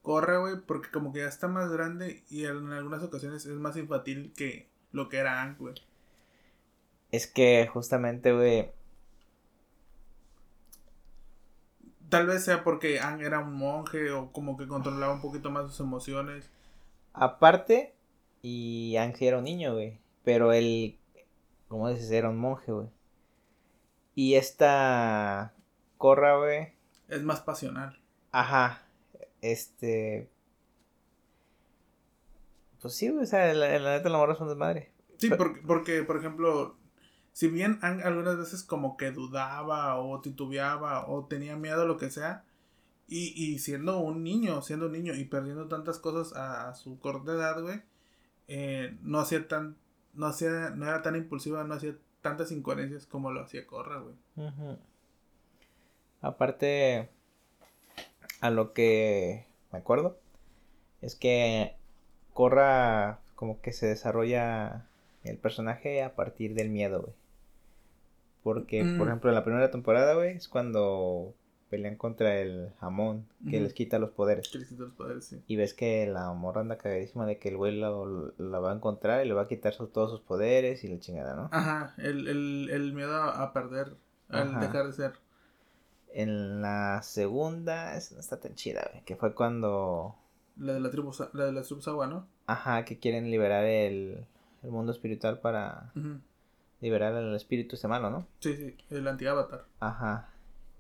[0.02, 3.78] Corre, güey, porque como que ya está más grande y en algunas ocasiones es más
[3.78, 5.76] infantil que lo que era Hank, güey.
[7.12, 8.72] Es que justamente, güey.
[12.10, 15.68] Tal vez sea porque Hank era un monje o como que controlaba un poquito más
[15.68, 16.50] sus emociones.
[17.14, 17.94] Aparte,
[18.42, 20.00] y Ang sí era un niño, güey.
[20.24, 20.98] Pero él,
[21.72, 22.88] como dices, era un monje, güey.
[24.14, 25.54] Y esta
[25.98, 26.74] Corra, güey.
[27.08, 27.98] Es más pasional.
[28.32, 28.84] Ajá.
[29.42, 30.30] Este.
[32.82, 33.24] Pues sí, güey.
[33.24, 34.92] O sea, la, la neta, la morra es un desmadre.
[35.18, 36.76] Sí, Pero- porque, porque, por ejemplo,
[37.32, 42.44] si bien algunas veces como que dudaba o titubeaba o tenía miedo, lo que sea,
[43.08, 47.00] y, y siendo un niño, siendo un niño y perdiendo tantas cosas a, a su
[47.00, 47.82] corta edad, güey,
[48.48, 49.78] eh, no hacía tan,
[50.14, 54.16] no hacía, no era tan impulsiva, no hacía tantas incoherencias como lo hacía Corra, güey.
[56.22, 57.10] Aparte,
[58.42, 60.18] a lo que me acuerdo,
[61.02, 61.76] es que
[62.34, 64.86] Corra como que se desarrolla
[65.24, 67.14] el personaje a partir del miedo, güey.
[68.44, 69.10] Porque, por Mm.
[69.10, 71.34] ejemplo, en la primera temporada, güey, es cuando
[71.72, 74.48] pelean contra el jamón, que les quita los poderes.
[74.50, 75.42] Que le quita los poderes, sí.
[75.48, 78.76] Y ves que la morra anda cagadísima de que el güey lo, la va a
[78.76, 81.50] encontrar y le va a quitar su- todos sus poderes y la chingada, ¿no?
[81.52, 83.94] Ajá, el, el, el miedo a perder,
[84.30, 85.14] al dejar de ser.
[86.14, 90.16] En la segunda, esa no está tan chida, güey, que fue cuando
[90.58, 92.28] La de la tribu, Sa- la de la tribu Sawa, ¿no?
[92.48, 94.26] Ajá, que quieren liberar el,
[94.62, 95.94] el mundo espiritual para
[96.82, 98.28] liberar al espíritu este malo, ¿no?
[98.40, 99.64] Sí, sí, el anti-avatar.
[99.80, 100.28] Ajá.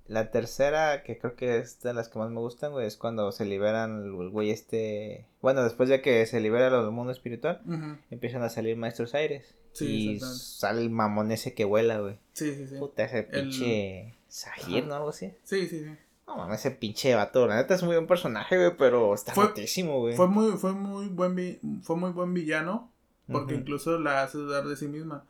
[0.08, 3.32] La tercera, que creo que es de las que más me gustan, güey, es cuando
[3.32, 5.26] se liberan el el güey este...
[5.42, 7.98] Bueno, después de que se libera del mundo espiritual, Ujú.
[8.10, 9.56] empiezan a salir maestros aires.
[9.74, 12.18] Sí, y sale el mamón ese que vuela, güey.
[12.34, 12.76] Sí, sí, sí.
[12.78, 14.16] Puta, ese El- pinche...
[14.28, 14.88] Sahir, Ajá.
[14.88, 14.96] ¿no?
[14.96, 15.34] Algo así.
[15.44, 15.92] Sí, sí, sí.
[16.28, 17.48] No, mames, ese pinche vato.
[17.48, 20.16] La neta es muy buen personaje, güey, pero está rotísimo, güey.
[20.16, 22.90] Fue muy, fue muy buen vi- fue muy buen villano.
[23.32, 25.26] Porque incluso la hace dudar de sí misma.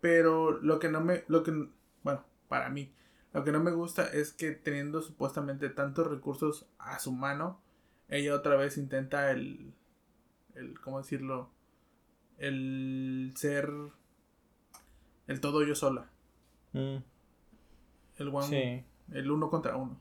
[0.00, 1.52] Pero lo que no me, lo que,
[2.02, 2.92] bueno, para mí,
[3.36, 7.60] lo que no me gusta es que teniendo supuestamente tantos recursos a su mano,
[8.08, 9.74] ella otra vez intenta el,
[10.54, 11.50] el, ¿cómo decirlo?
[12.38, 13.70] El ser,
[15.26, 16.08] el todo yo sola.
[16.72, 16.96] Mm,
[18.16, 19.14] El one, sí.
[19.14, 20.00] el uno contra uno.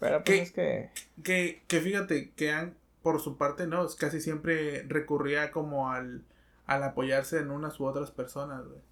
[0.00, 0.42] Pero pues ¿Qué?
[0.42, 1.22] es que...
[1.22, 6.26] Que, que fíjate que Ang, por su parte, no, casi siempre recurría como al,
[6.66, 8.82] al apoyarse en unas u otras personas, güey.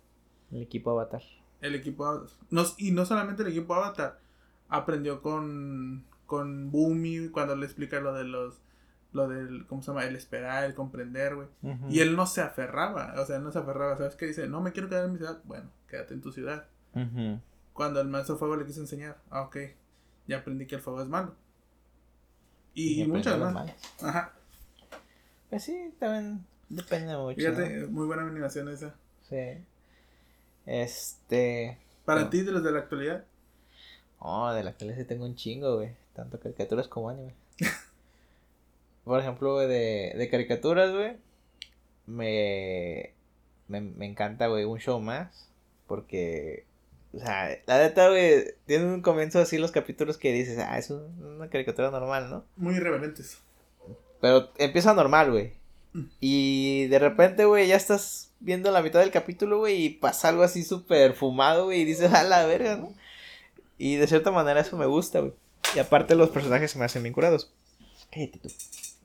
[0.52, 1.20] El equipo Avatar.
[1.60, 2.28] El equipo Avatar.
[2.50, 4.20] No, y no solamente el equipo Avatar.
[4.68, 8.60] Aprendió con, con Boomy cuando le explica lo de los.
[9.12, 9.66] Lo del.
[9.66, 10.04] ¿Cómo se llama?
[10.04, 11.48] El esperar, el comprender, güey.
[11.88, 13.14] Y él no se aferraba.
[13.20, 13.96] O sea, él no se aferraba.
[13.96, 14.46] ¿Sabes qué dice?
[14.48, 15.40] No me quiero quedar en mi ciudad.
[15.44, 16.66] Bueno, quédate en tu ciudad.
[17.72, 19.18] Cuando el maestro fuego le quiso enseñar.
[19.30, 19.56] Ah, ok.
[20.26, 21.34] Ya aprendí que el fuego es malo.
[22.74, 23.74] Y, Y muchas más.
[24.02, 24.32] Ajá.
[25.48, 27.36] Pues sí, también depende mucho.
[27.36, 27.88] Fíjate, ¿no?
[27.88, 28.94] muy buena animación esa.
[29.22, 29.64] Sí.
[30.68, 31.78] Este.
[32.04, 32.28] Para No.
[32.30, 33.24] ti, de los de la actualidad.
[34.18, 35.96] Oh, de la que sí tengo un chingo, güey.
[36.14, 37.34] Tanto caricaturas como anime.
[39.04, 41.16] Por ejemplo, güey, de, de caricaturas, güey.
[42.06, 43.14] Me,
[43.68, 43.80] me.
[43.80, 45.48] Me encanta, güey, un show más.
[45.86, 46.64] Porque.
[47.14, 50.90] O sea, la neta, güey, tiene un comienzo así los capítulos que dices, ah, es
[50.90, 52.44] un- una caricatura normal, ¿no?
[52.56, 53.38] Muy irreverentes.
[54.20, 55.52] Pero empieza normal, güey.
[55.94, 56.04] Mm.
[56.20, 60.42] Y de repente, güey, ya estás viendo la mitad del capítulo, güey, y pasa algo
[60.42, 62.94] así súper fumado, güey, y dices, a la verga, ¿no?
[63.78, 65.32] Y de cierta manera eso me gusta, güey.
[65.74, 67.52] Y aparte los personajes se me hacen bien curados.
[68.10, 68.48] Cállate tú.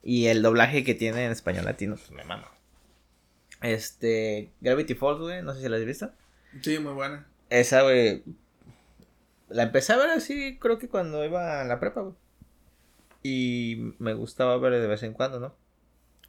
[0.01, 2.51] Y el doblaje que tiene en español latino, pues me mama.
[3.61, 6.11] Este, Gravity Falls, güey, no sé si la has visto.
[6.61, 7.25] Sí, muy buena.
[7.49, 8.23] Esa, güey,
[9.49, 12.15] la empecé a ver así, creo que cuando iba a la prepa, güey.
[13.21, 15.55] Y me gustaba ver de vez en cuando, ¿no?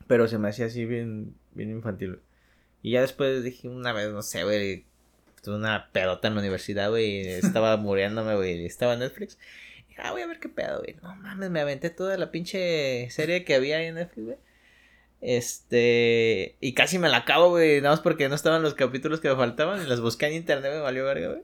[0.07, 2.23] Pero se me hacía así bien, bien infantil, güey.
[2.85, 4.85] Y ya después dije una vez, no sé, güey,
[5.43, 9.39] tuve una pedota en la universidad, güey, estaba muriéndome, güey, estaba en Netflix.
[9.89, 10.95] Y, ah, voy a ver qué pedo, güey.
[11.03, 14.37] No mames, me aventé toda la pinche serie que había ahí en Netflix, güey.
[15.23, 19.29] Este, y casi me la acabo, güey, nada más porque no estaban los capítulos que
[19.31, 21.43] me faltaban y las busqué en internet, me valió verga, güey.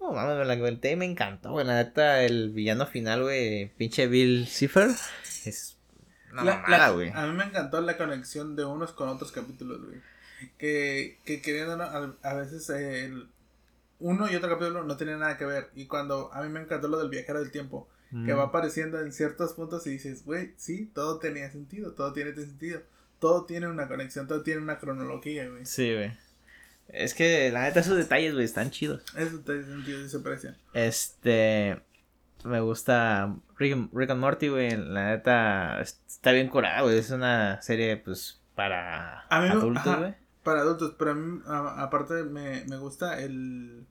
[0.00, 1.64] No mames, me la aventé y me encantó, güey.
[1.64, 4.88] La neta, el villano final, güey, pinche Bill Cipher,
[5.44, 5.76] es
[6.32, 7.10] una La- mamada, la- güey.
[7.14, 10.00] a mí me encantó la conexión de unos con otros capítulos, güey.
[10.58, 13.28] Que, que queriendo, a, a veces el
[14.00, 15.70] uno y otro capítulo no tienen nada que ver.
[15.74, 18.38] Y cuando a mí me encantó lo del viajero del tiempo, que Mm.
[18.38, 22.82] va apareciendo en ciertos puntos y dices, güey, sí, todo tenía sentido, todo tiene sentido.
[23.18, 25.64] Todo tiene una conexión, todo tiene una cronología, güey.
[25.64, 26.12] Sí, güey.
[26.88, 29.02] Es que la neta esos detalles, güey, están chidos.
[29.16, 30.54] Eso tiene sentido y se.
[30.74, 31.80] Este.
[32.44, 34.76] Me gusta Rick, Rick and Morty, güey.
[34.76, 36.98] La neta está bien curada, güey.
[36.98, 40.14] Es una serie, pues, para A mí me- adultos, güey.
[40.42, 43.86] Para adultos, pero a mí, aparte, me, me gusta el,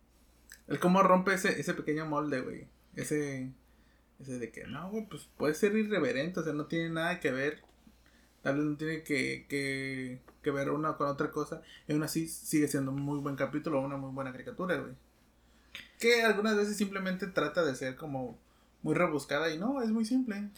[0.67, 2.67] el cómo rompe ese, ese pequeño molde, güey.
[2.95, 3.51] Ese,
[4.19, 7.61] ese de que, no, pues puede ser irreverente, o sea, no tiene nada que ver.
[8.41, 11.61] Tal vez no tiene que, que, que ver una con otra cosa.
[11.87, 14.93] Y aún así sigue siendo un muy buen capítulo, una muy buena caricatura, güey.
[15.99, 18.37] Que algunas veces simplemente trata de ser como
[18.81, 20.49] muy rebuscada y no, es muy simple.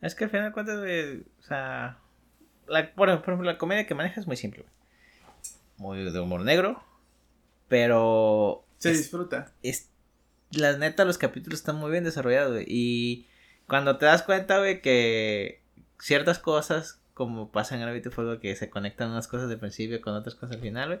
[0.00, 1.98] Es que al final de cuentas, o sea.
[2.66, 4.66] La, por, por ejemplo, la comedia que maneja es muy simple.
[5.82, 6.80] Muy de humor negro.
[7.68, 8.64] Pero.
[8.78, 9.52] Se es- disfruta.
[9.64, 9.88] es,
[10.52, 12.66] la neta, los capítulos están muy bien desarrollados, güey.
[12.68, 13.26] Y
[13.66, 15.60] cuando te das cuenta, güey, que
[15.98, 20.14] ciertas cosas, como pasa en Gravity Falls, que se conectan unas cosas de principio con
[20.14, 21.00] otras cosas al final, güey.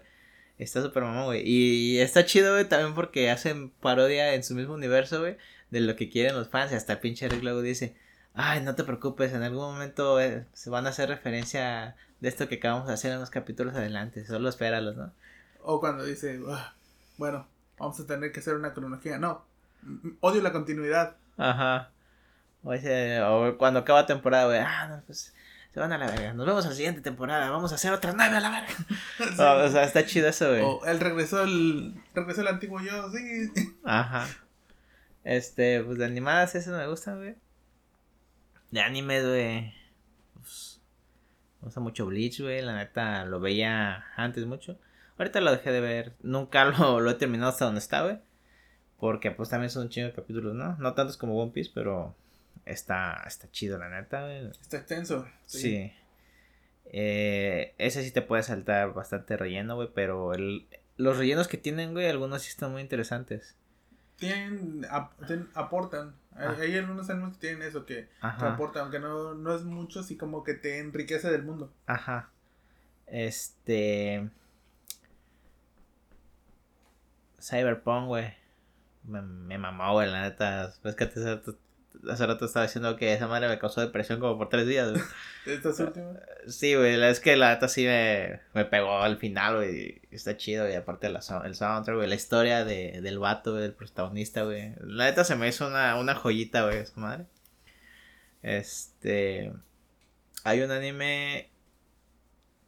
[0.58, 1.42] Está súper mamón, güey.
[1.48, 5.36] Y está chido, güey, también porque hacen parodia en su mismo universo, güey,
[5.70, 6.72] de lo que quieren los fans.
[6.72, 7.94] Y hasta el pinche Rick luego dice,
[8.34, 12.48] ay, no te preocupes, en algún momento eh, se van a hacer referencia de esto
[12.48, 14.24] que acabamos de hacer en los capítulos adelante.
[14.26, 15.12] Solo espéralos, ¿no?
[15.62, 16.74] O cuando dice, "Ah,
[17.18, 17.46] bueno,
[17.78, 19.18] vamos a tener que hacer una cronología.
[19.18, 19.44] No,
[20.20, 21.16] odio la continuidad.
[21.36, 21.90] Ajá.
[22.64, 25.34] O, ese- o cuando acaba temporada, güey, ah, no, pues
[25.74, 26.32] se van a la verga.
[26.34, 27.50] Nos vemos a la siguiente temporada.
[27.50, 28.74] Vamos a hacer otra nave a la verga.
[29.18, 29.40] Sí.
[29.42, 30.62] O, o sea, está chido eso, güey.
[30.62, 33.50] O él regresó el, regresó el antiguo yo, sí.
[33.84, 34.26] Ajá.
[35.24, 37.36] Este, pues de animadas, esas me gustan, güey.
[38.72, 39.72] De animes, güey.
[40.34, 40.80] Pues,
[41.60, 42.60] me gusta mucho Bleach, güey.
[42.62, 44.78] La neta, lo veía antes mucho.
[45.18, 46.14] Ahorita lo dejé de ver.
[46.22, 48.18] Nunca lo, lo he terminado hasta donde está, güey.
[48.98, 50.76] Porque pues también son un chingo de capítulos, ¿no?
[50.78, 52.16] No tantos como One Piece, pero
[52.64, 54.46] está, está chido, la neta, güey.
[54.48, 55.26] Está extenso.
[55.46, 55.92] Sí.
[56.86, 61.92] Eh, ese sí te puede saltar bastante relleno, güey, pero el, los rellenos que tienen,
[61.92, 63.56] güey, algunos sí están muy interesantes.
[64.22, 66.14] Tienen, ap- tienen- aportan.
[66.36, 66.56] Hay, Ah.
[66.60, 68.08] hay algunos animes que tienen eso, que,
[68.38, 71.72] que aportan, aunque no, no es mucho, sí como que te enriquece del mundo.
[71.86, 72.30] Ajá.
[73.08, 74.30] Este.
[77.40, 78.32] Cyberpunk, güey.
[79.04, 80.72] Me, me mamó, güey, la neta.
[80.84, 81.56] Es que hace rato,
[82.10, 85.02] hace rato estaba diciendo que esa madre me causó depresión como por tres días, güey.
[85.46, 86.16] Estas últimas.
[86.48, 90.00] Sí, güey, la- es que la neta sí me, me pegó al final, güey.
[90.10, 93.74] Está chido, y aparte la, el soundtrack, güey, la historia de, del vato, güey, del
[93.74, 94.74] protagonista, güey.
[94.80, 97.26] La neta se me hizo una, una joyita, güey, esa madre.
[98.42, 99.52] Este.
[100.44, 101.50] Hay un anime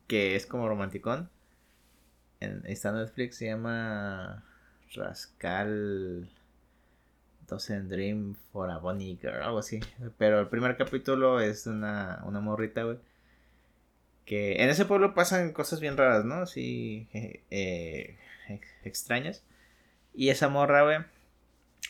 [0.06, 1.30] que es como romanticón.
[2.40, 4.44] En, está en Netflix, se llama
[4.94, 6.28] Rascal
[7.46, 9.80] 12 en Dream for a Bonnie Girl, algo así.
[10.18, 12.98] Pero el primer capítulo es una, una morrita, güey.
[14.24, 16.36] Que en ese pueblo pasan cosas bien raras, ¿no?
[16.36, 18.16] Así eh,
[18.48, 19.44] ex- extrañas.
[20.14, 20.98] Y esa morra, güey,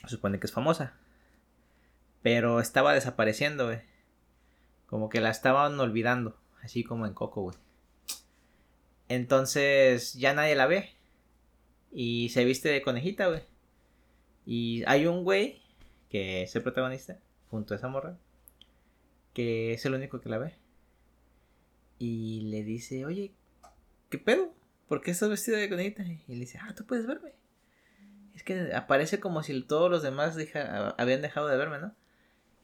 [0.07, 0.95] supone que es famosa.
[2.23, 3.81] Pero estaba desapareciendo, güey.
[4.87, 6.37] Como que la estaban olvidando.
[6.63, 7.57] Así como en Coco, güey.
[9.09, 10.91] Entonces ya nadie la ve.
[11.93, 13.43] Y se viste de conejita, güey.
[14.47, 15.63] Y hay un güey
[16.11, 17.19] que es el protagonista,
[17.51, 18.17] junto a esa morra,
[19.33, 20.55] que es el único que la ve.
[21.99, 23.33] Y le dice, oye,
[24.11, 24.55] ¿qué pedo?
[24.89, 26.05] ¿Por qué estás vestido de conejita?
[26.05, 27.33] Y le dice, ah, tú puedes verme.
[28.35, 30.37] Es que aparece como si todos los demás
[30.99, 31.95] habían dejado de verme, ¿no?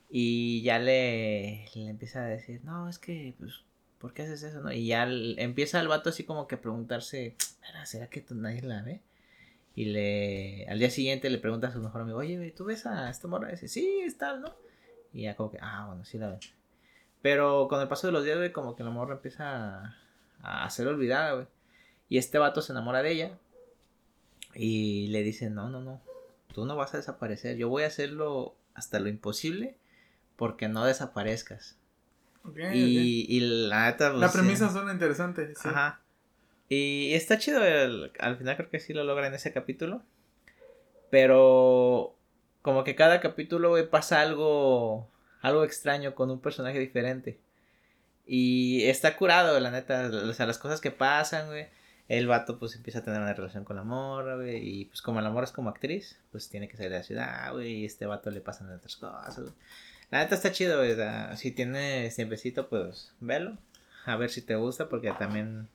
[0.09, 3.65] Y ya le, le empieza a decir, no, es que, pues,
[3.99, 4.73] ¿por qué haces eso, no?
[4.73, 8.83] Y ya empieza el vato así como que a preguntarse, "Mira, ¿será que nadie la
[8.83, 9.03] ve?
[9.75, 13.09] Y le, al día siguiente le pregunta a su mejor amigo, oye, ¿tú ves a
[13.09, 13.49] esta morra?
[13.49, 14.55] Y dice, sí, es tal, ¿no?
[15.13, 16.41] Y ya como que, ah, bueno, sí la ven.
[17.23, 19.97] Pero con el paso de los días, güey, como que la morra empieza
[20.43, 21.47] a, ser olvidada, güey.
[22.09, 23.39] Y este vato se enamora de ella.
[24.55, 26.01] Y le dice, no, no, no,
[26.53, 27.57] tú no vas a desaparecer.
[27.57, 29.77] Yo voy a hacerlo hasta lo imposible
[30.37, 31.77] porque no desaparezcas.
[32.43, 34.39] Ok, y, y la neta, pues, La sí.
[34.39, 35.55] premisa suena interesante.
[35.55, 35.69] Sí.
[35.69, 36.00] Ajá.
[36.71, 40.03] Y está chido, el- al final creo que sí lo logra en ese capítulo.
[41.11, 42.15] Pero
[42.63, 45.11] como que cada capítulo, pasa algo,
[45.43, 47.39] algo extraño con un personaje diferente.
[48.27, 50.09] Y está curado, la neta.
[50.09, 51.67] O sea, las cosas que pasan, güey.
[52.09, 54.37] El vato pues empieza a tener una relación con la morra.
[54.53, 57.53] Y pues como la morra es como actriz, pues tiene que salir de la ciudad,
[57.53, 57.73] güey.
[57.79, 59.53] Y este vato le pasan otras cosas.
[60.11, 60.95] La neta está chido, güey.
[61.37, 63.59] si tienes tiempecito, pues velo.
[64.07, 65.69] A ver si te gusta, porque también.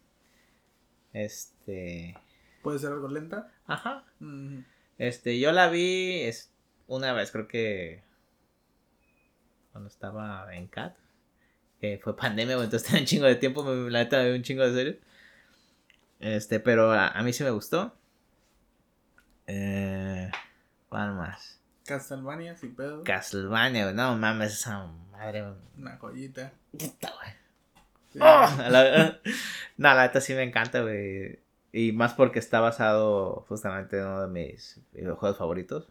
[1.16, 2.14] Este.
[2.62, 3.50] Puede ser algo lenta.
[3.68, 4.04] Ajá.
[4.20, 4.60] Mm,
[4.98, 6.52] Este, yo la vi es,
[6.88, 8.04] una vez, creo que.
[9.72, 10.96] Cuando estaba en CAT.
[11.80, 13.64] Que fue pandemia, güey, entonces tenía un chingo de tiempo.
[13.64, 14.98] Me, la neta, me vi un chingo de series.
[16.20, 17.96] Este, pero a, a mí sí me gustó.
[19.48, 20.30] Eh,
[20.90, 21.62] ¿Cuál más?
[21.86, 23.04] Castlevania, sin pedo.
[23.04, 23.92] Castlevania.
[23.94, 25.46] No mames, esa madre.
[25.78, 26.52] Una joyita.
[26.72, 27.30] Puta, güey.
[27.30, 27.40] Sí.
[27.76, 29.20] A la-
[29.78, 31.40] no, la neta sí me encanta, güey.
[31.74, 35.88] Y más porque está basado justamente en uno de mis videojuegos favoritos.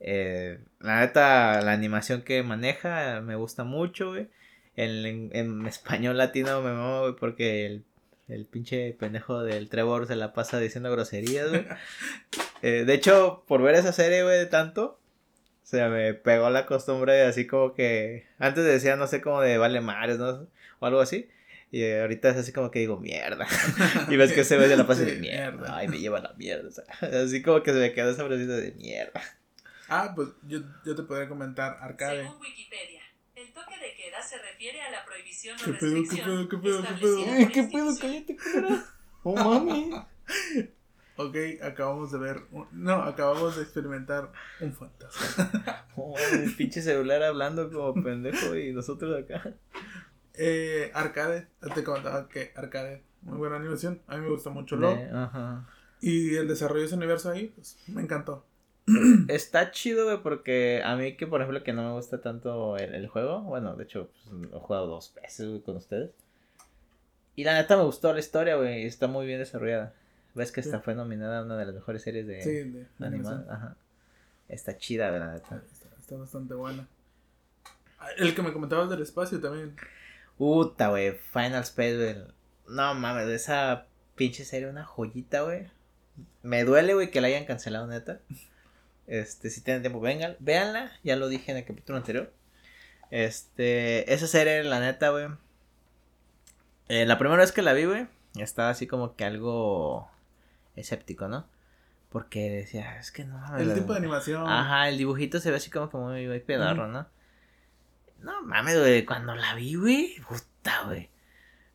[0.00, 4.28] Eh, la neta, la animación que maneja me gusta mucho, güey.
[4.76, 7.84] En, en- en español latino me mama, güey, porque el,
[8.28, 11.66] el pinche pendejo del Trevor se la pasa diciendo groserías, güey.
[12.60, 14.97] Eh, de hecho, por ver esa serie, güey, de tanto,
[15.68, 18.26] se me pegó la costumbre de así como que...
[18.38, 20.48] Antes decía, no sé, como de vale mares, ¿no?
[20.78, 21.28] O algo así.
[21.70, 23.46] Y ahorita es así como que digo, mierda.
[24.08, 25.76] Y ves que ese güey se la Sí, de mierda.
[25.76, 26.70] Ay, me lleva la mierda.
[26.70, 26.84] o sea,
[27.22, 29.20] así como que se me quedó esa frasita de mierda.
[29.90, 32.22] Ah, pues yo, yo te podría comentar Arcade.
[32.22, 33.02] Según Wikipedia,
[33.34, 36.48] el toque de queda se refiere a la prohibición o ¿Qué pedo, qué restricción pedo,
[36.48, 37.52] qué pedo, qué pedo?
[37.52, 37.94] ¿Qué pedo?
[38.00, 38.84] Cállate, culera.
[39.22, 39.90] Oh, mami.
[41.18, 42.42] Ok, acabamos de ver.
[42.52, 45.84] un- no, acabamos de experimentar un fantasma.
[46.00, 49.52] Oh, el pinche celular hablando como pendejo y nosotros acá.
[50.34, 54.00] Eh, arcade, te comentaba que Arcade, muy buena animación.
[54.06, 54.76] A mí me gusta mucho.
[54.80, 55.68] Eh, Ajá.
[56.00, 58.46] Y el desarrollo de ese universo ahí, pues me encantó.
[59.28, 62.94] Está chido, güey, porque a mí que, por ejemplo, que no me gusta tanto el,
[62.94, 63.40] el juego.
[63.40, 66.12] Bueno, de hecho, pues, lo he jugado dos veces, güey, con ustedes.
[67.34, 68.84] Y la neta me gustó la historia, güey.
[68.86, 69.94] Está muy bien desarrollada.
[70.34, 70.68] Ves que Sí.
[70.68, 73.46] esta fue nominada a una de las mejores series de Sí, de, animación.
[73.50, 73.76] Ajá.
[74.48, 75.62] Está chida, la neta.
[75.72, 76.86] Está, está bastante buena.
[77.98, 79.74] Ah, El que me comentabas del espacio también.
[80.36, 81.12] Puta, güey.
[81.32, 82.16] Final Space, güey.
[82.68, 85.66] No mames, esa pinche serie, una joyita, güey.
[86.42, 88.20] Me duele, güey, que la hayan cancelado, neta.
[89.06, 90.92] Este, si tienen tiempo, vengan, véanla.
[91.02, 92.32] Ya lo dije en el capítulo anterior.
[93.10, 95.26] Este, esa serie, la neta, güey.
[96.88, 100.10] eh, la primera vez que la vi, güey, estaba así como que algo
[100.78, 101.46] escéptico, ¿no?
[102.10, 103.40] Porque decía, es que no.
[103.58, 104.46] El la- tipo de animación.
[104.48, 107.06] Ajá, el dibujito se ve así como que muy, muy pedorro, ¿no?
[108.20, 111.10] No mames, güey, cuando la vi, güey, puta, güey.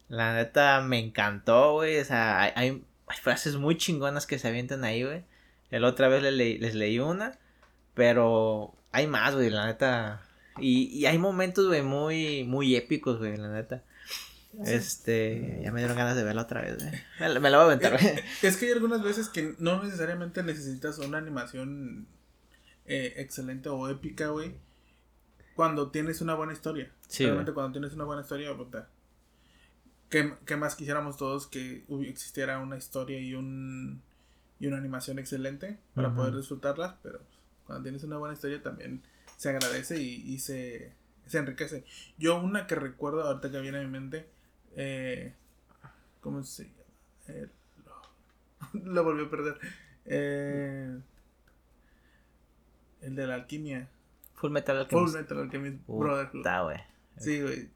[0.10, 2.00] La neta me encantó, güey.
[2.00, 2.84] O sea, hay, hay,
[3.22, 5.24] frases muy chingonas que se avientan ahí, güey.
[5.70, 7.38] La otra vez les leí, les leí una,
[7.94, 10.22] pero hay más, güey, la neta.
[10.60, 13.84] Y, y hay momentos, güey, muy, muy épicos, güey, la neta.
[14.66, 16.92] Este, ya me dieron ganas de verla otra vez, güey.
[17.20, 18.16] Me, la- me la voy a aventar, güey.
[18.42, 22.08] Es que hay algunas veces que no necesariamente necesitas una animación
[22.86, 24.56] eh, excelente o épica, güey.
[25.56, 26.92] Cuando tienes una buena historia.
[27.08, 27.56] Sí, Realmente güey.
[27.56, 28.90] cuando tienes una buena historia, puta.
[30.10, 34.02] ¿Qué, qué más quisiéramos todos que existiera una historia y un
[34.60, 36.96] y una animación excelente para poder disfrutarlas?
[37.02, 37.20] Pero
[37.66, 39.02] cuando tienes una buena historia también
[39.38, 40.94] se agradece y, y se,
[41.26, 41.84] se enriquece.
[42.20, 44.28] Yo una que recuerdo ahorita que viene a mi mente,
[44.76, 45.34] eh,
[46.22, 46.76] ¿cómo se llama?
[47.28, 47.48] Eh,
[47.86, 49.60] lo, lo volví a perder.
[50.06, 51.00] Eh,
[53.02, 53.90] el de la alquimia.
[54.36, 55.16] Full Metal Full Alchemist.
[55.16, 56.32] Metal Alchemist Brotherhood.
[56.32, 56.78] Puta, güey.
[57.18, 57.70] Sí, güey.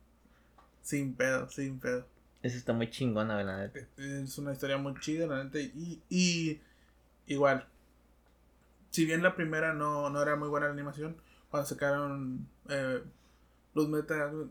[0.82, 2.08] Sin pedo, sin pedo.
[2.42, 3.80] Esa está muy chingona, la neta.
[3.98, 5.60] Es una historia muy chida, la neta.
[5.60, 6.62] Y, y
[7.26, 7.68] igual.
[8.90, 11.18] Si bien la primera no, no era muy buena la animación,
[11.50, 13.04] cuando sacaron eh,
[13.74, 14.50] los Metal.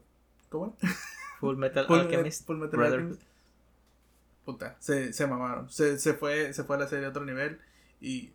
[0.48, 0.76] ¿Cómo?
[1.40, 2.46] Full Metal Full, Alchemist.
[2.46, 3.10] Full Metal Brotherhood.
[3.12, 3.22] Alchemist.
[4.44, 5.68] Puta, se, se mamaron.
[5.70, 7.58] Se, se, fue, se fue a la serie a otro nivel
[8.00, 8.30] y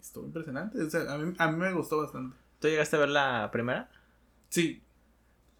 [0.00, 0.82] estuvo impresionante.
[0.82, 2.36] O sea, a, mí, a mí me gustó bastante.
[2.58, 3.88] ¿Tú llegaste a ver la primera?
[4.48, 4.82] Sí,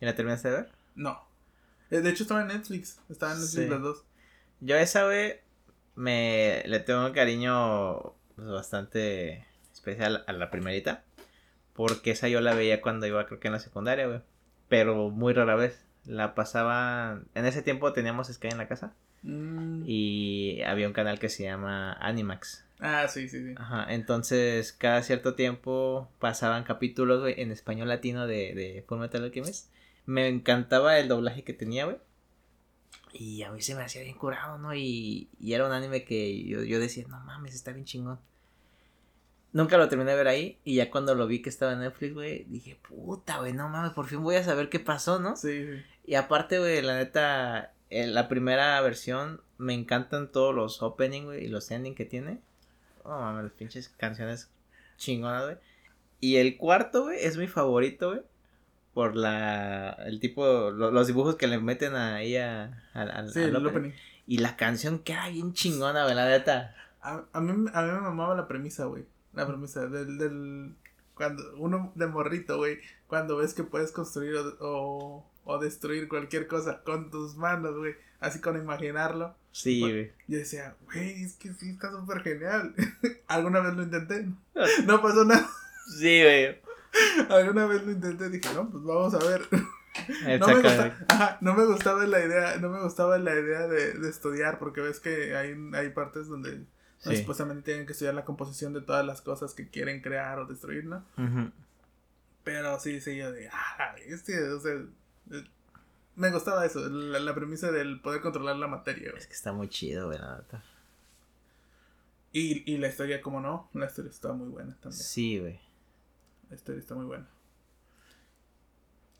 [0.00, 0.72] ¿Y la terminaste de ver?
[0.96, 1.20] no.
[1.90, 2.98] Eh, De hecho, estaba en Netflix.
[3.08, 3.68] Estaba en Netflix Sí.
[3.70, 4.04] las dos.
[4.60, 5.40] Yo a esa, güey,
[5.94, 8.00] me le tengo un cariño
[8.34, 11.04] pues, bastante especial a la primerita.
[11.74, 14.22] Porque esa yo la veía cuando iba, creo que en la secundaria, güey.
[14.68, 15.84] Pero muy rara vez.
[16.04, 17.20] La pasaba.
[17.34, 18.94] En ese tiempo teníamos Sky en la casa.
[19.22, 19.84] Mm.
[19.86, 22.64] Y había un canal que se llama Animax.
[22.80, 23.54] Ah, sí, sí, sí.
[23.56, 29.22] Ajá, entonces cada cierto tiempo pasaban capítulos, güey, en español latino de, de Full Metal
[29.22, 29.70] Alchemist.
[30.04, 31.98] Me encantaba el doblaje que tenía, güey.
[33.12, 34.74] Y a mí se me hacía bien curado, ¿no?
[34.74, 38.18] Y, y era un anime que yo, yo decía, no mames, está bien chingón.
[39.52, 40.58] Nunca lo terminé de ver ahí.
[40.64, 43.92] Y ya cuando lo vi que estaba en Netflix, güey, dije, puta, güey, no mames,
[43.92, 45.36] por fin voy a saber qué pasó, ¿no?
[45.36, 45.82] Sí, sí.
[46.04, 51.44] Y aparte, güey, la neta, en la primera versión me encantan todos los opening, güey,
[51.44, 52.40] y los ending que tiene.
[53.04, 54.50] Oh, mames, las pinches canciones
[54.96, 55.56] chingonas, güey.
[56.20, 58.22] Y el cuarto, güey, es mi favorito, güey.
[58.94, 59.96] Por la.
[60.06, 60.70] El tipo.
[60.70, 62.82] lo- los dibujos que le meten ahí a.
[62.94, 63.92] a- Sí, al opening.
[64.26, 66.74] Y la canción queda bien chingona, güey, la neta.
[67.00, 69.04] A, a mí, a mí me mamaba la premisa, güey.
[69.32, 70.74] La premisa del, del...
[71.22, 72.78] Cuando uno de morrito, güey.
[73.06, 77.94] Cuando ves que puedes construir o, o, o destruir cualquier cosa con tus manos, güey.
[78.18, 79.36] Así con imaginarlo.
[79.52, 79.94] Sí, Bueno.
[79.94, 80.12] güey.
[80.26, 82.74] Yo decía, güey, es que sí está súper genial.
[83.28, 84.26] Alguna vez lo intenté.
[84.86, 85.48] No pasó nada.
[85.96, 86.60] Sí, güey.
[87.30, 88.28] Alguna vez lo intenté.
[88.30, 89.42] Dije, no, pues vamos a ver.
[90.40, 93.92] No me, gusta- ajá, no me gustaba la idea, no me gustaba la idea de,
[93.92, 96.64] de estudiar, porque ves que hay, hay partes donde
[97.02, 97.16] Sí.
[97.16, 100.84] supuestamente tienen que estudiar la composición de todas las cosas que quieren crear o destruir,
[100.84, 101.04] ¿no?
[102.44, 105.44] Pero sí, sí, yo de, ah, este, o sea, eh,
[106.16, 109.20] me gustaba eso, la, la premisa del poder controlar la materia, güey.
[109.20, 110.62] Es que está muy chido, neta.
[112.32, 115.02] Y, y la historia, como no, la historia está muy buena también.
[115.02, 115.60] Sí, güey.
[116.50, 117.28] La historia está muy buena.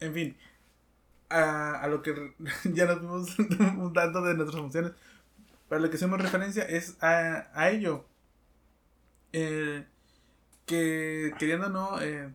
[0.01, 0.37] En fin,
[1.28, 3.39] a, a lo que ya nos vimos
[3.78, 4.93] un tanto de nuestras funciones.
[5.73, 8.05] Para lo que hacemos referencia es a, a ello.
[9.33, 9.87] Eh,
[10.66, 12.31] que queriendo o no, eh,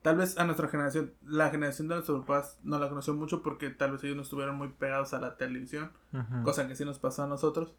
[0.00, 3.68] tal vez a nuestra generación, la generación de nuestros papás no la conoció mucho porque
[3.68, 5.92] tal vez ellos no estuvieron muy pegados a la televisión
[6.44, 7.74] cosa que sí nos pasó a nosotros.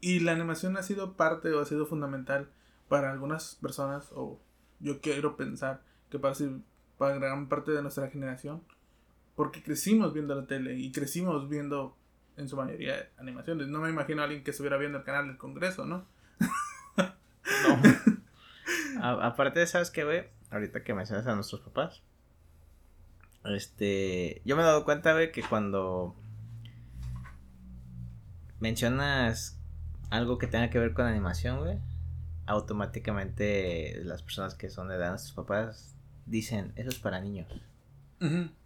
[0.00, 2.50] Y la animación ha sido parte o ha sido fundamental
[2.88, 4.40] para algunas personas, o
[4.80, 6.34] yo quiero pensar que para,
[6.96, 8.62] para gran parte de nuestra generación,
[9.34, 11.98] porque crecimos viendo la tele y crecimos viendo
[12.36, 13.68] en su mayoría animaciones.
[13.68, 16.06] No me imagino a alguien que estuviera viendo el canal del Congreso, ¿no?
[16.96, 17.82] No.
[19.22, 20.24] Aparte, ¿sabes qué, güey?
[20.50, 22.02] Ahorita que mencionas a nuestros papás.
[23.44, 24.42] Este.
[24.44, 26.16] Yo me he dado cuenta, güey, que cuando
[28.60, 29.58] mencionas
[30.10, 31.78] algo que tenga que ver con animación, güey,
[32.46, 35.94] automáticamente las personas que son de edad de nuestros papás
[36.26, 37.46] dicen, eso es para niños.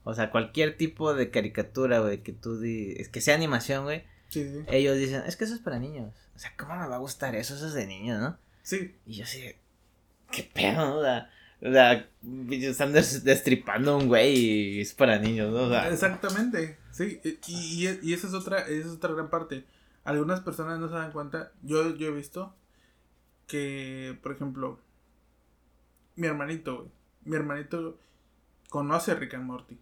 [0.04, 4.04] O sea, cualquier tipo de caricatura, güey, que tú di es que sea animación, güey,
[4.28, 4.64] Sí, sí.
[4.68, 6.14] ellos dicen, es que eso es para niños.
[6.36, 7.54] O sea, ¿cómo me va a gustar eso?
[7.54, 8.38] Eso es de niños, ¿no?
[8.62, 9.42] Sí, Y yo así,
[10.30, 10.98] ¿qué pedo?
[10.98, 11.30] O sea,
[11.62, 12.08] o sea,
[12.50, 15.64] están des- destripando a un güey y es para niños, ¿no?
[15.64, 19.64] O sea, Exactamente, sí, y, y, y esa es otra, esa es otra gran parte.
[20.04, 22.54] Algunas personas no se dan cuenta, yo, yo he visto
[23.46, 24.80] que, por ejemplo,
[26.16, 26.88] mi hermanito, güey,
[27.24, 27.98] mi hermanito
[28.70, 29.78] conoce a Rick and Morty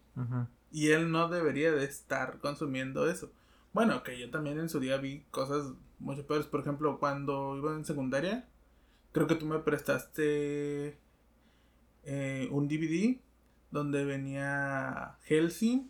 [0.71, 3.31] y él no debería de estar consumiendo eso.
[3.71, 7.73] Bueno, que yo también en su día vi cosas mucho peores, por ejemplo, cuando iba
[7.73, 8.47] en secundaria,
[9.13, 10.97] creo que tú me prestaste
[12.03, 13.17] eh, un DVD
[13.71, 15.89] donde venía Helsing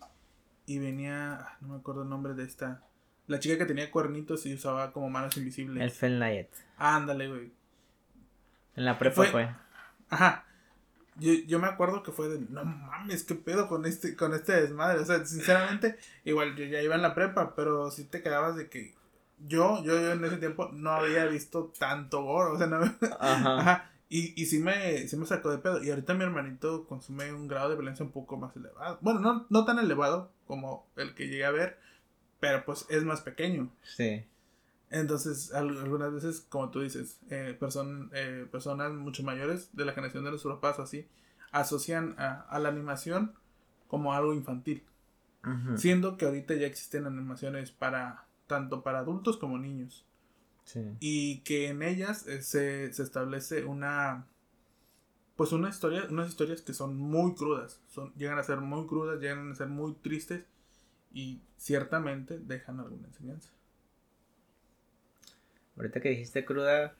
[0.66, 2.84] y venía, ah, no me acuerdo el nombre de esta,
[3.28, 5.94] la chica que tenía cuernitos y usaba como manos el invisibles.
[5.94, 6.50] Fenlight.
[6.78, 7.52] Ándale, güey.
[8.76, 9.50] En la prepa Fue- fue.
[10.10, 10.46] Ajá.
[11.20, 14.54] Yo, yo me acuerdo que fue de, no mames, qué pedo con este, con este
[14.62, 15.00] desmadre.
[15.00, 18.70] O sea, sinceramente, igual yo ya iba en la prepa, pero si te quedabas de
[18.70, 18.94] que
[19.40, 22.52] yo, yo, yo en ese tiempo no había visto tanto gore.
[22.52, 22.78] O sea, no,
[23.20, 23.60] Ajá.
[23.60, 23.92] Ajá.
[24.10, 25.84] Y, y sí me, sí me sacó de pedo.
[25.84, 28.98] Y ahorita mi hermanito consume un grado de violencia un poco más elevado.
[29.02, 31.78] Bueno, no, no tan elevado como el que llegué a ver,
[32.40, 33.70] pero pues es más pequeño.
[33.84, 34.26] Sí.
[34.92, 39.94] Entonces, al- algunas veces, como tú dices, eh, person- eh, personas mucho mayores de la
[39.94, 41.08] generación de nuestros papás así,
[41.52, 43.34] asocian a, a la animación
[43.88, 44.84] como algo infantil.
[45.76, 50.06] Siendo que ahorita ya existen animaciones para tanto para adultos como niños.
[50.64, 50.80] sí.
[51.00, 54.28] Y que en ellas eh, se, se establece una
[55.36, 57.80] pues una historia, unas historias que son muy crudas.
[57.88, 60.44] Son, llegan a ser muy crudas, llegan a ser muy tristes
[61.14, 63.52] y ciertamente dejan alguna enseñanza.
[65.80, 66.94] Ahorita que dijiste cruda,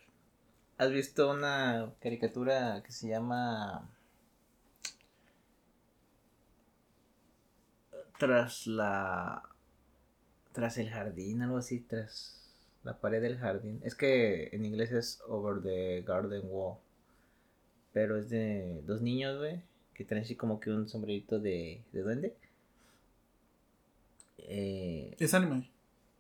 [0.78, 3.90] ¿has visto una caricatura que se llama
[8.18, 9.44] Tras la...
[10.54, 12.38] Tras el jardín, algo así, tras...
[12.86, 13.82] La pared del jardín.
[13.84, 16.78] Es que en inglés es over the garden wall.
[17.92, 19.62] Pero es de dos niños, güey.
[19.94, 22.34] Que traen así como que un sombrerito de, de duende.
[24.38, 25.70] Eh, Es anime.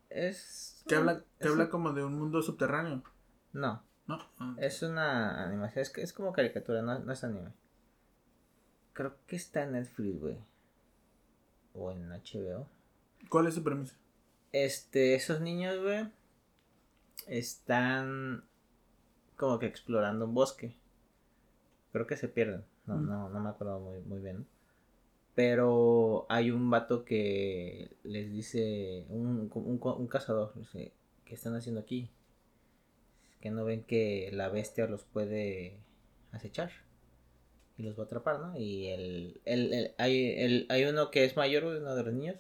[0.10, 0.84] Es.
[0.88, 3.04] Que habla, que habla un- como de un mundo subterráneo.
[3.54, 4.20] No, ¿No?
[4.40, 4.56] Ah.
[4.60, 5.82] es una animación.
[5.82, 7.52] Es, es como caricatura, no, no es anime.
[8.94, 10.38] Creo que está en Netflix, güey.
[11.74, 12.68] O en HBO.
[13.30, 13.96] ¿Cuál es su premisa?
[14.52, 16.10] Este, esos niños, güey,
[17.28, 18.44] están
[19.38, 20.76] como que explorando un bosque.
[21.92, 22.66] Creo que se pierden.
[22.86, 23.08] No, Mm.
[23.08, 24.48] no, no me acuerdo muy, muy bien.
[25.40, 30.92] Pero hay un vato que les dice, un, un, un cazador, dice,
[31.26, 32.10] ¿qué están haciendo aquí?
[33.42, 35.80] Que no ven que la bestia los puede
[36.32, 36.72] acechar
[37.78, 38.58] y los va a atrapar, ¿no?
[38.60, 42.36] Y el, el, el- hay, el- hay uno que es mayor, uno de los niños,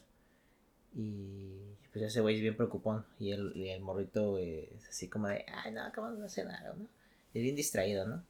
[0.95, 3.05] y pues ese güey es bien preocupón.
[3.19, 6.87] Y el, y el morrito es así como de, ay, no, acabamos de nada, ¿no?
[7.33, 8.23] Es bien distraído, ¿no?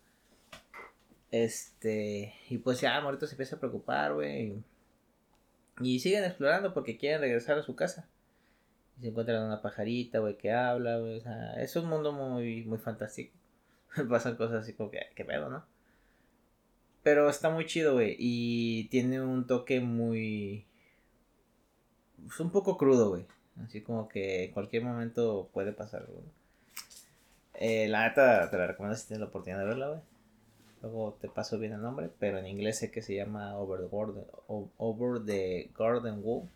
[1.31, 4.63] Este, y pues ya el morrito se empieza a preocupar, güey.
[5.81, 8.07] Y siguen explorando porque quieren regresar a su casa.
[8.97, 11.17] Y se encuentran una pajarita, güey, que habla, güey.
[11.17, 13.33] O sea, es un mundo muy, muy fantástico.
[14.09, 15.65] Pasan cosas así como que, qué pedo, ¿no?
[17.03, 18.15] Pero está muy chido, güey.
[18.19, 20.65] Y tiene un toque muy.
[22.27, 23.25] Es un poco crudo, güey.
[23.63, 26.25] Así como que en cualquier momento puede pasar, güey.
[27.53, 30.01] Eh, la neta te la recomiendo si tienes la oportunidad de verla, güey.
[30.81, 33.95] Luego te paso bien el nombre, pero en inglés sé que se llama Over the
[33.95, 36.47] Garden, Over the Garden Wall.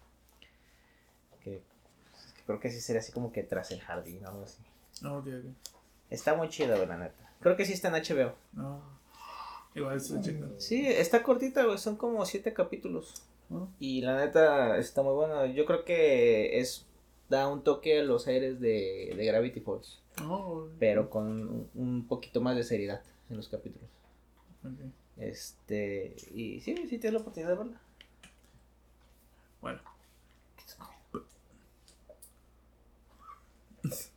[1.44, 1.62] Que,
[2.36, 4.62] que creo que sí sería así como que tras el jardín o algo así.
[5.02, 5.46] No, ok, ok.
[6.10, 7.34] Está muy chido, la neta.
[7.42, 8.34] Creo que sí está en HBO.
[8.54, 8.82] No.
[9.76, 10.60] Igual estoy checando.
[10.60, 11.78] Sí, está cortita, güey.
[11.78, 13.24] Son como siete capítulos.
[13.50, 13.70] ¿no?
[13.80, 15.48] Y la neta está muy buena.
[15.48, 16.86] Yo creo que es
[17.30, 20.00] da un toque a los aires de, de Gravity Falls.
[20.80, 23.90] Pero con un, un poquito más de seriedad en los capítulos.
[25.18, 26.16] Este.
[26.34, 27.82] Y sí, sí tienes la oportunidad de verla.
[29.62, 29.80] Bueno.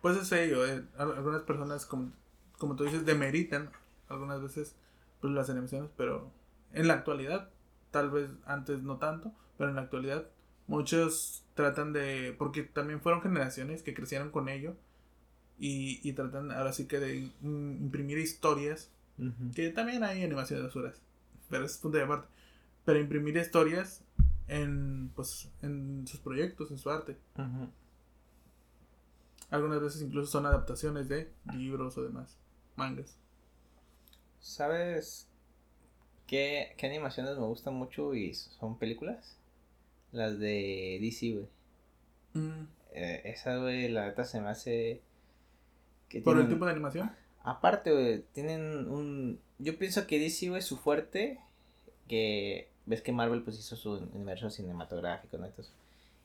[0.00, 0.84] Pues es feo, eh.
[0.96, 2.12] Al- Algunas personas, como,
[2.58, 3.70] como tú dices, demeritan
[4.08, 4.74] algunas veces
[5.20, 6.30] pues, las animaciones, pero
[6.72, 7.50] en la actualidad,
[7.90, 10.26] tal vez antes no tanto, pero en la actualidad
[10.66, 14.76] muchos tratan de, porque también fueron generaciones que crecieron con ello
[15.58, 18.90] y, y tratan ahora sí que de imprimir historias
[19.54, 21.00] que también hay animaciones basuras,
[21.50, 22.28] pero ese es punto de aparte.
[22.84, 24.02] Pero imprimir historias
[24.46, 27.16] en, pues, en sus proyectos, en su arte.
[29.50, 32.36] Algunas veces incluso son adaptaciones de libros o demás,
[32.76, 33.16] mangas.
[34.40, 35.26] ¿Sabes
[36.26, 39.36] qué, qué animaciones me gustan mucho y son películas?
[40.12, 41.48] Las de DC, güey.
[42.34, 45.02] Mm, Eh, esa, güey, la neta se me hace.
[46.08, 47.10] Que ¿Por el tipo de animación?
[47.50, 49.40] Aparte, güey, tienen un...
[49.58, 51.38] Yo pienso que DC, güey, su fuerte,
[52.08, 55.46] que ves que Marvel pues hizo su universo cinematográfico, ¿no?
[55.46, 55.72] Entonces,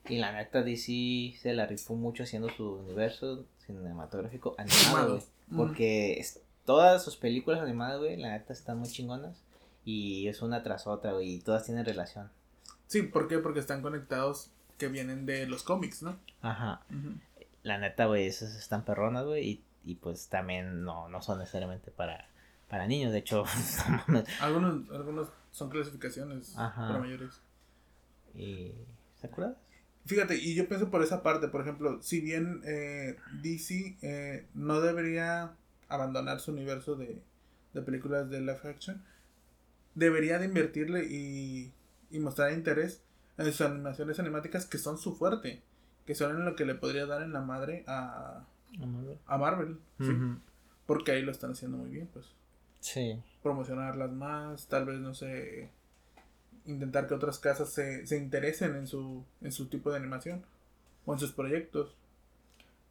[0.08, 5.26] y la neta DC se la rifó mucho haciendo su universo cinematográfico animado, güey.
[5.56, 9.36] Porque es- todas sus películas animadas, güey, la neta están muy chingonas.
[9.86, 12.30] Y es una tras otra, güey, y todas tienen relación.
[12.86, 13.38] Sí, ¿por qué?
[13.38, 16.16] Porque están conectados que vienen de los cómics, ¿no?
[16.40, 16.82] Ajá.
[17.62, 21.90] La neta, güey, esas están perronas, güey, y, y pues también no, no son necesariamente
[21.90, 22.28] para,
[22.68, 23.44] para niños, de hecho.
[24.40, 26.88] Algunos, algunos son clasificaciones Ajá.
[26.88, 27.40] para mayores.
[28.34, 28.72] Y.
[29.20, 29.56] ¿Se acuerdan?
[30.06, 34.80] Fíjate, y yo pienso por esa parte, por ejemplo, si bien eh, DC eh, no
[34.80, 35.56] debería
[35.88, 37.22] abandonar su universo de,
[37.72, 39.02] de películas de live action,
[39.94, 41.72] debería de invertirle y,
[42.10, 43.02] y mostrar interés
[43.38, 45.62] en sus animaciones animáticas que son su fuerte,
[46.04, 48.44] que son en lo que le podría dar en la madre a,
[49.26, 50.12] a Marvel, ¿sí?
[50.86, 52.26] porque ahí lo están haciendo muy bien, pues
[52.80, 53.22] Sí.
[53.42, 55.70] promocionarlas más, tal vez, no sé,
[56.66, 60.44] intentar que otras casas se, se interesen en su, en su tipo de animación
[61.06, 61.94] o en sus proyectos.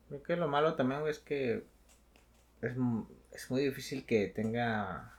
[0.07, 1.63] Creo que lo malo también, es que
[2.61, 2.73] es,
[3.31, 5.13] es muy difícil que tenga.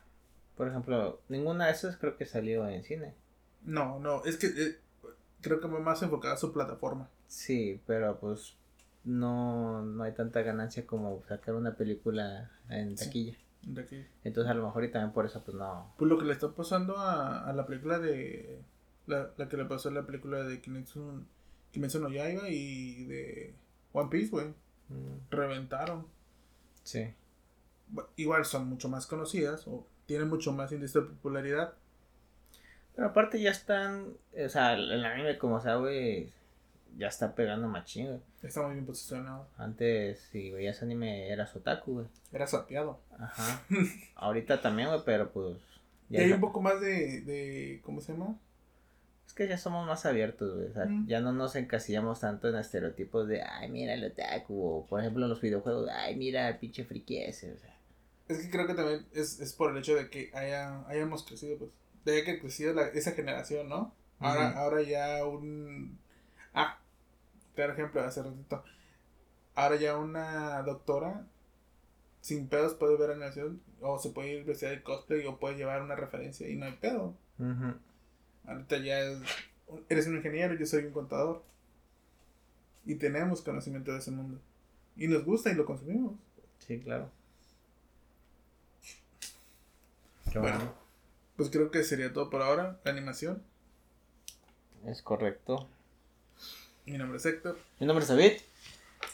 [0.56, 3.14] Por ejemplo, ninguna de esas creo que salió en cine.
[3.64, 4.78] No, no, es que eh,
[5.40, 7.08] creo que más enfocada a su plataforma.
[7.26, 8.56] Sí, pero pues
[9.04, 13.04] no, no hay tanta ganancia como sacar una película en Sí.
[13.06, 13.38] taquilla.
[14.24, 15.94] Entonces a lo mejor y también por eso pues no.
[15.96, 18.60] Pues lo que le está pasando a, a la película de...
[19.06, 21.24] La, la que le pasó a la película de Kimetsu,
[21.72, 23.54] Kimetsu no Yaiba y de
[23.92, 24.48] One Piece, güey.
[24.88, 26.06] Mm, Reventaron.
[26.82, 27.12] Sí.
[28.16, 31.74] Igual son mucho más conocidas o tienen mucho más índice de popularidad.
[32.94, 36.32] Pero aparte ya están, o sea, el anime como sea, güey,
[36.96, 38.20] ya está pegando machín, güey.
[38.42, 39.46] Está muy bien posicionado.
[39.56, 42.06] Antes, si veías anime, eras otaku, güey.
[42.32, 43.00] Era sapeado.
[43.18, 43.62] Ajá.
[44.16, 45.56] Ahorita también, güey, pero pues.
[46.10, 47.80] Y hay un poco más de, de.
[47.84, 48.36] ¿Cómo se llama?
[49.26, 50.68] Es que ya somos más abiertos, güey.
[50.68, 51.06] O sea, Mm.
[51.08, 54.62] ya no nos encasillamos tanto en estereotipos de, ay, mira el otaku.
[54.66, 57.52] O, por ejemplo, en los videojuegos, ay, mira el pinche friki ese.
[57.52, 57.74] O sea,
[58.28, 61.56] Es que creo que también es, es por el hecho de que haya, hayamos crecido,
[61.58, 61.70] pues.
[62.04, 63.94] De que crecido la- esa generación, ¿no?
[64.20, 65.98] Ahora, ahora ya un.
[66.52, 66.78] Ah,
[67.54, 68.64] claro ejemplo, hace ratito.
[69.54, 71.26] Ahora ya una doctora
[72.20, 75.82] sin pedos puede ver animación o se puede ir vestida de cosplay o puede llevar
[75.82, 77.14] una referencia y no hay pedo.
[78.46, 79.18] Ahorita ya es,
[79.88, 81.42] eres un ingeniero, yo soy un contador.
[82.86, 84.38] Y tenemos conocimiento de ese mundo.
[84.96, 86.14] Y nos gusta y lo consumimos.
[86.58, 87.10] Sí, claro.
[90.30, 90.58] Qué Bueno.
[90.58, 90.74] bueno.
[91.36, 92.78] Pues creo que sería todo por ahora.
[92.84, 93.42] La animación.
[94.84, 95.68] Es correcto.
[96.86, 97.58] Mi nombre es Héctor.
[97.80, 98.32] Mi nombre es David.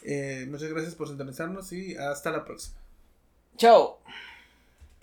[0.03, 2.77] Eh, muchas gracias por sintonizarnos y hasta la próxima.
[3.57, 4.01] Chao.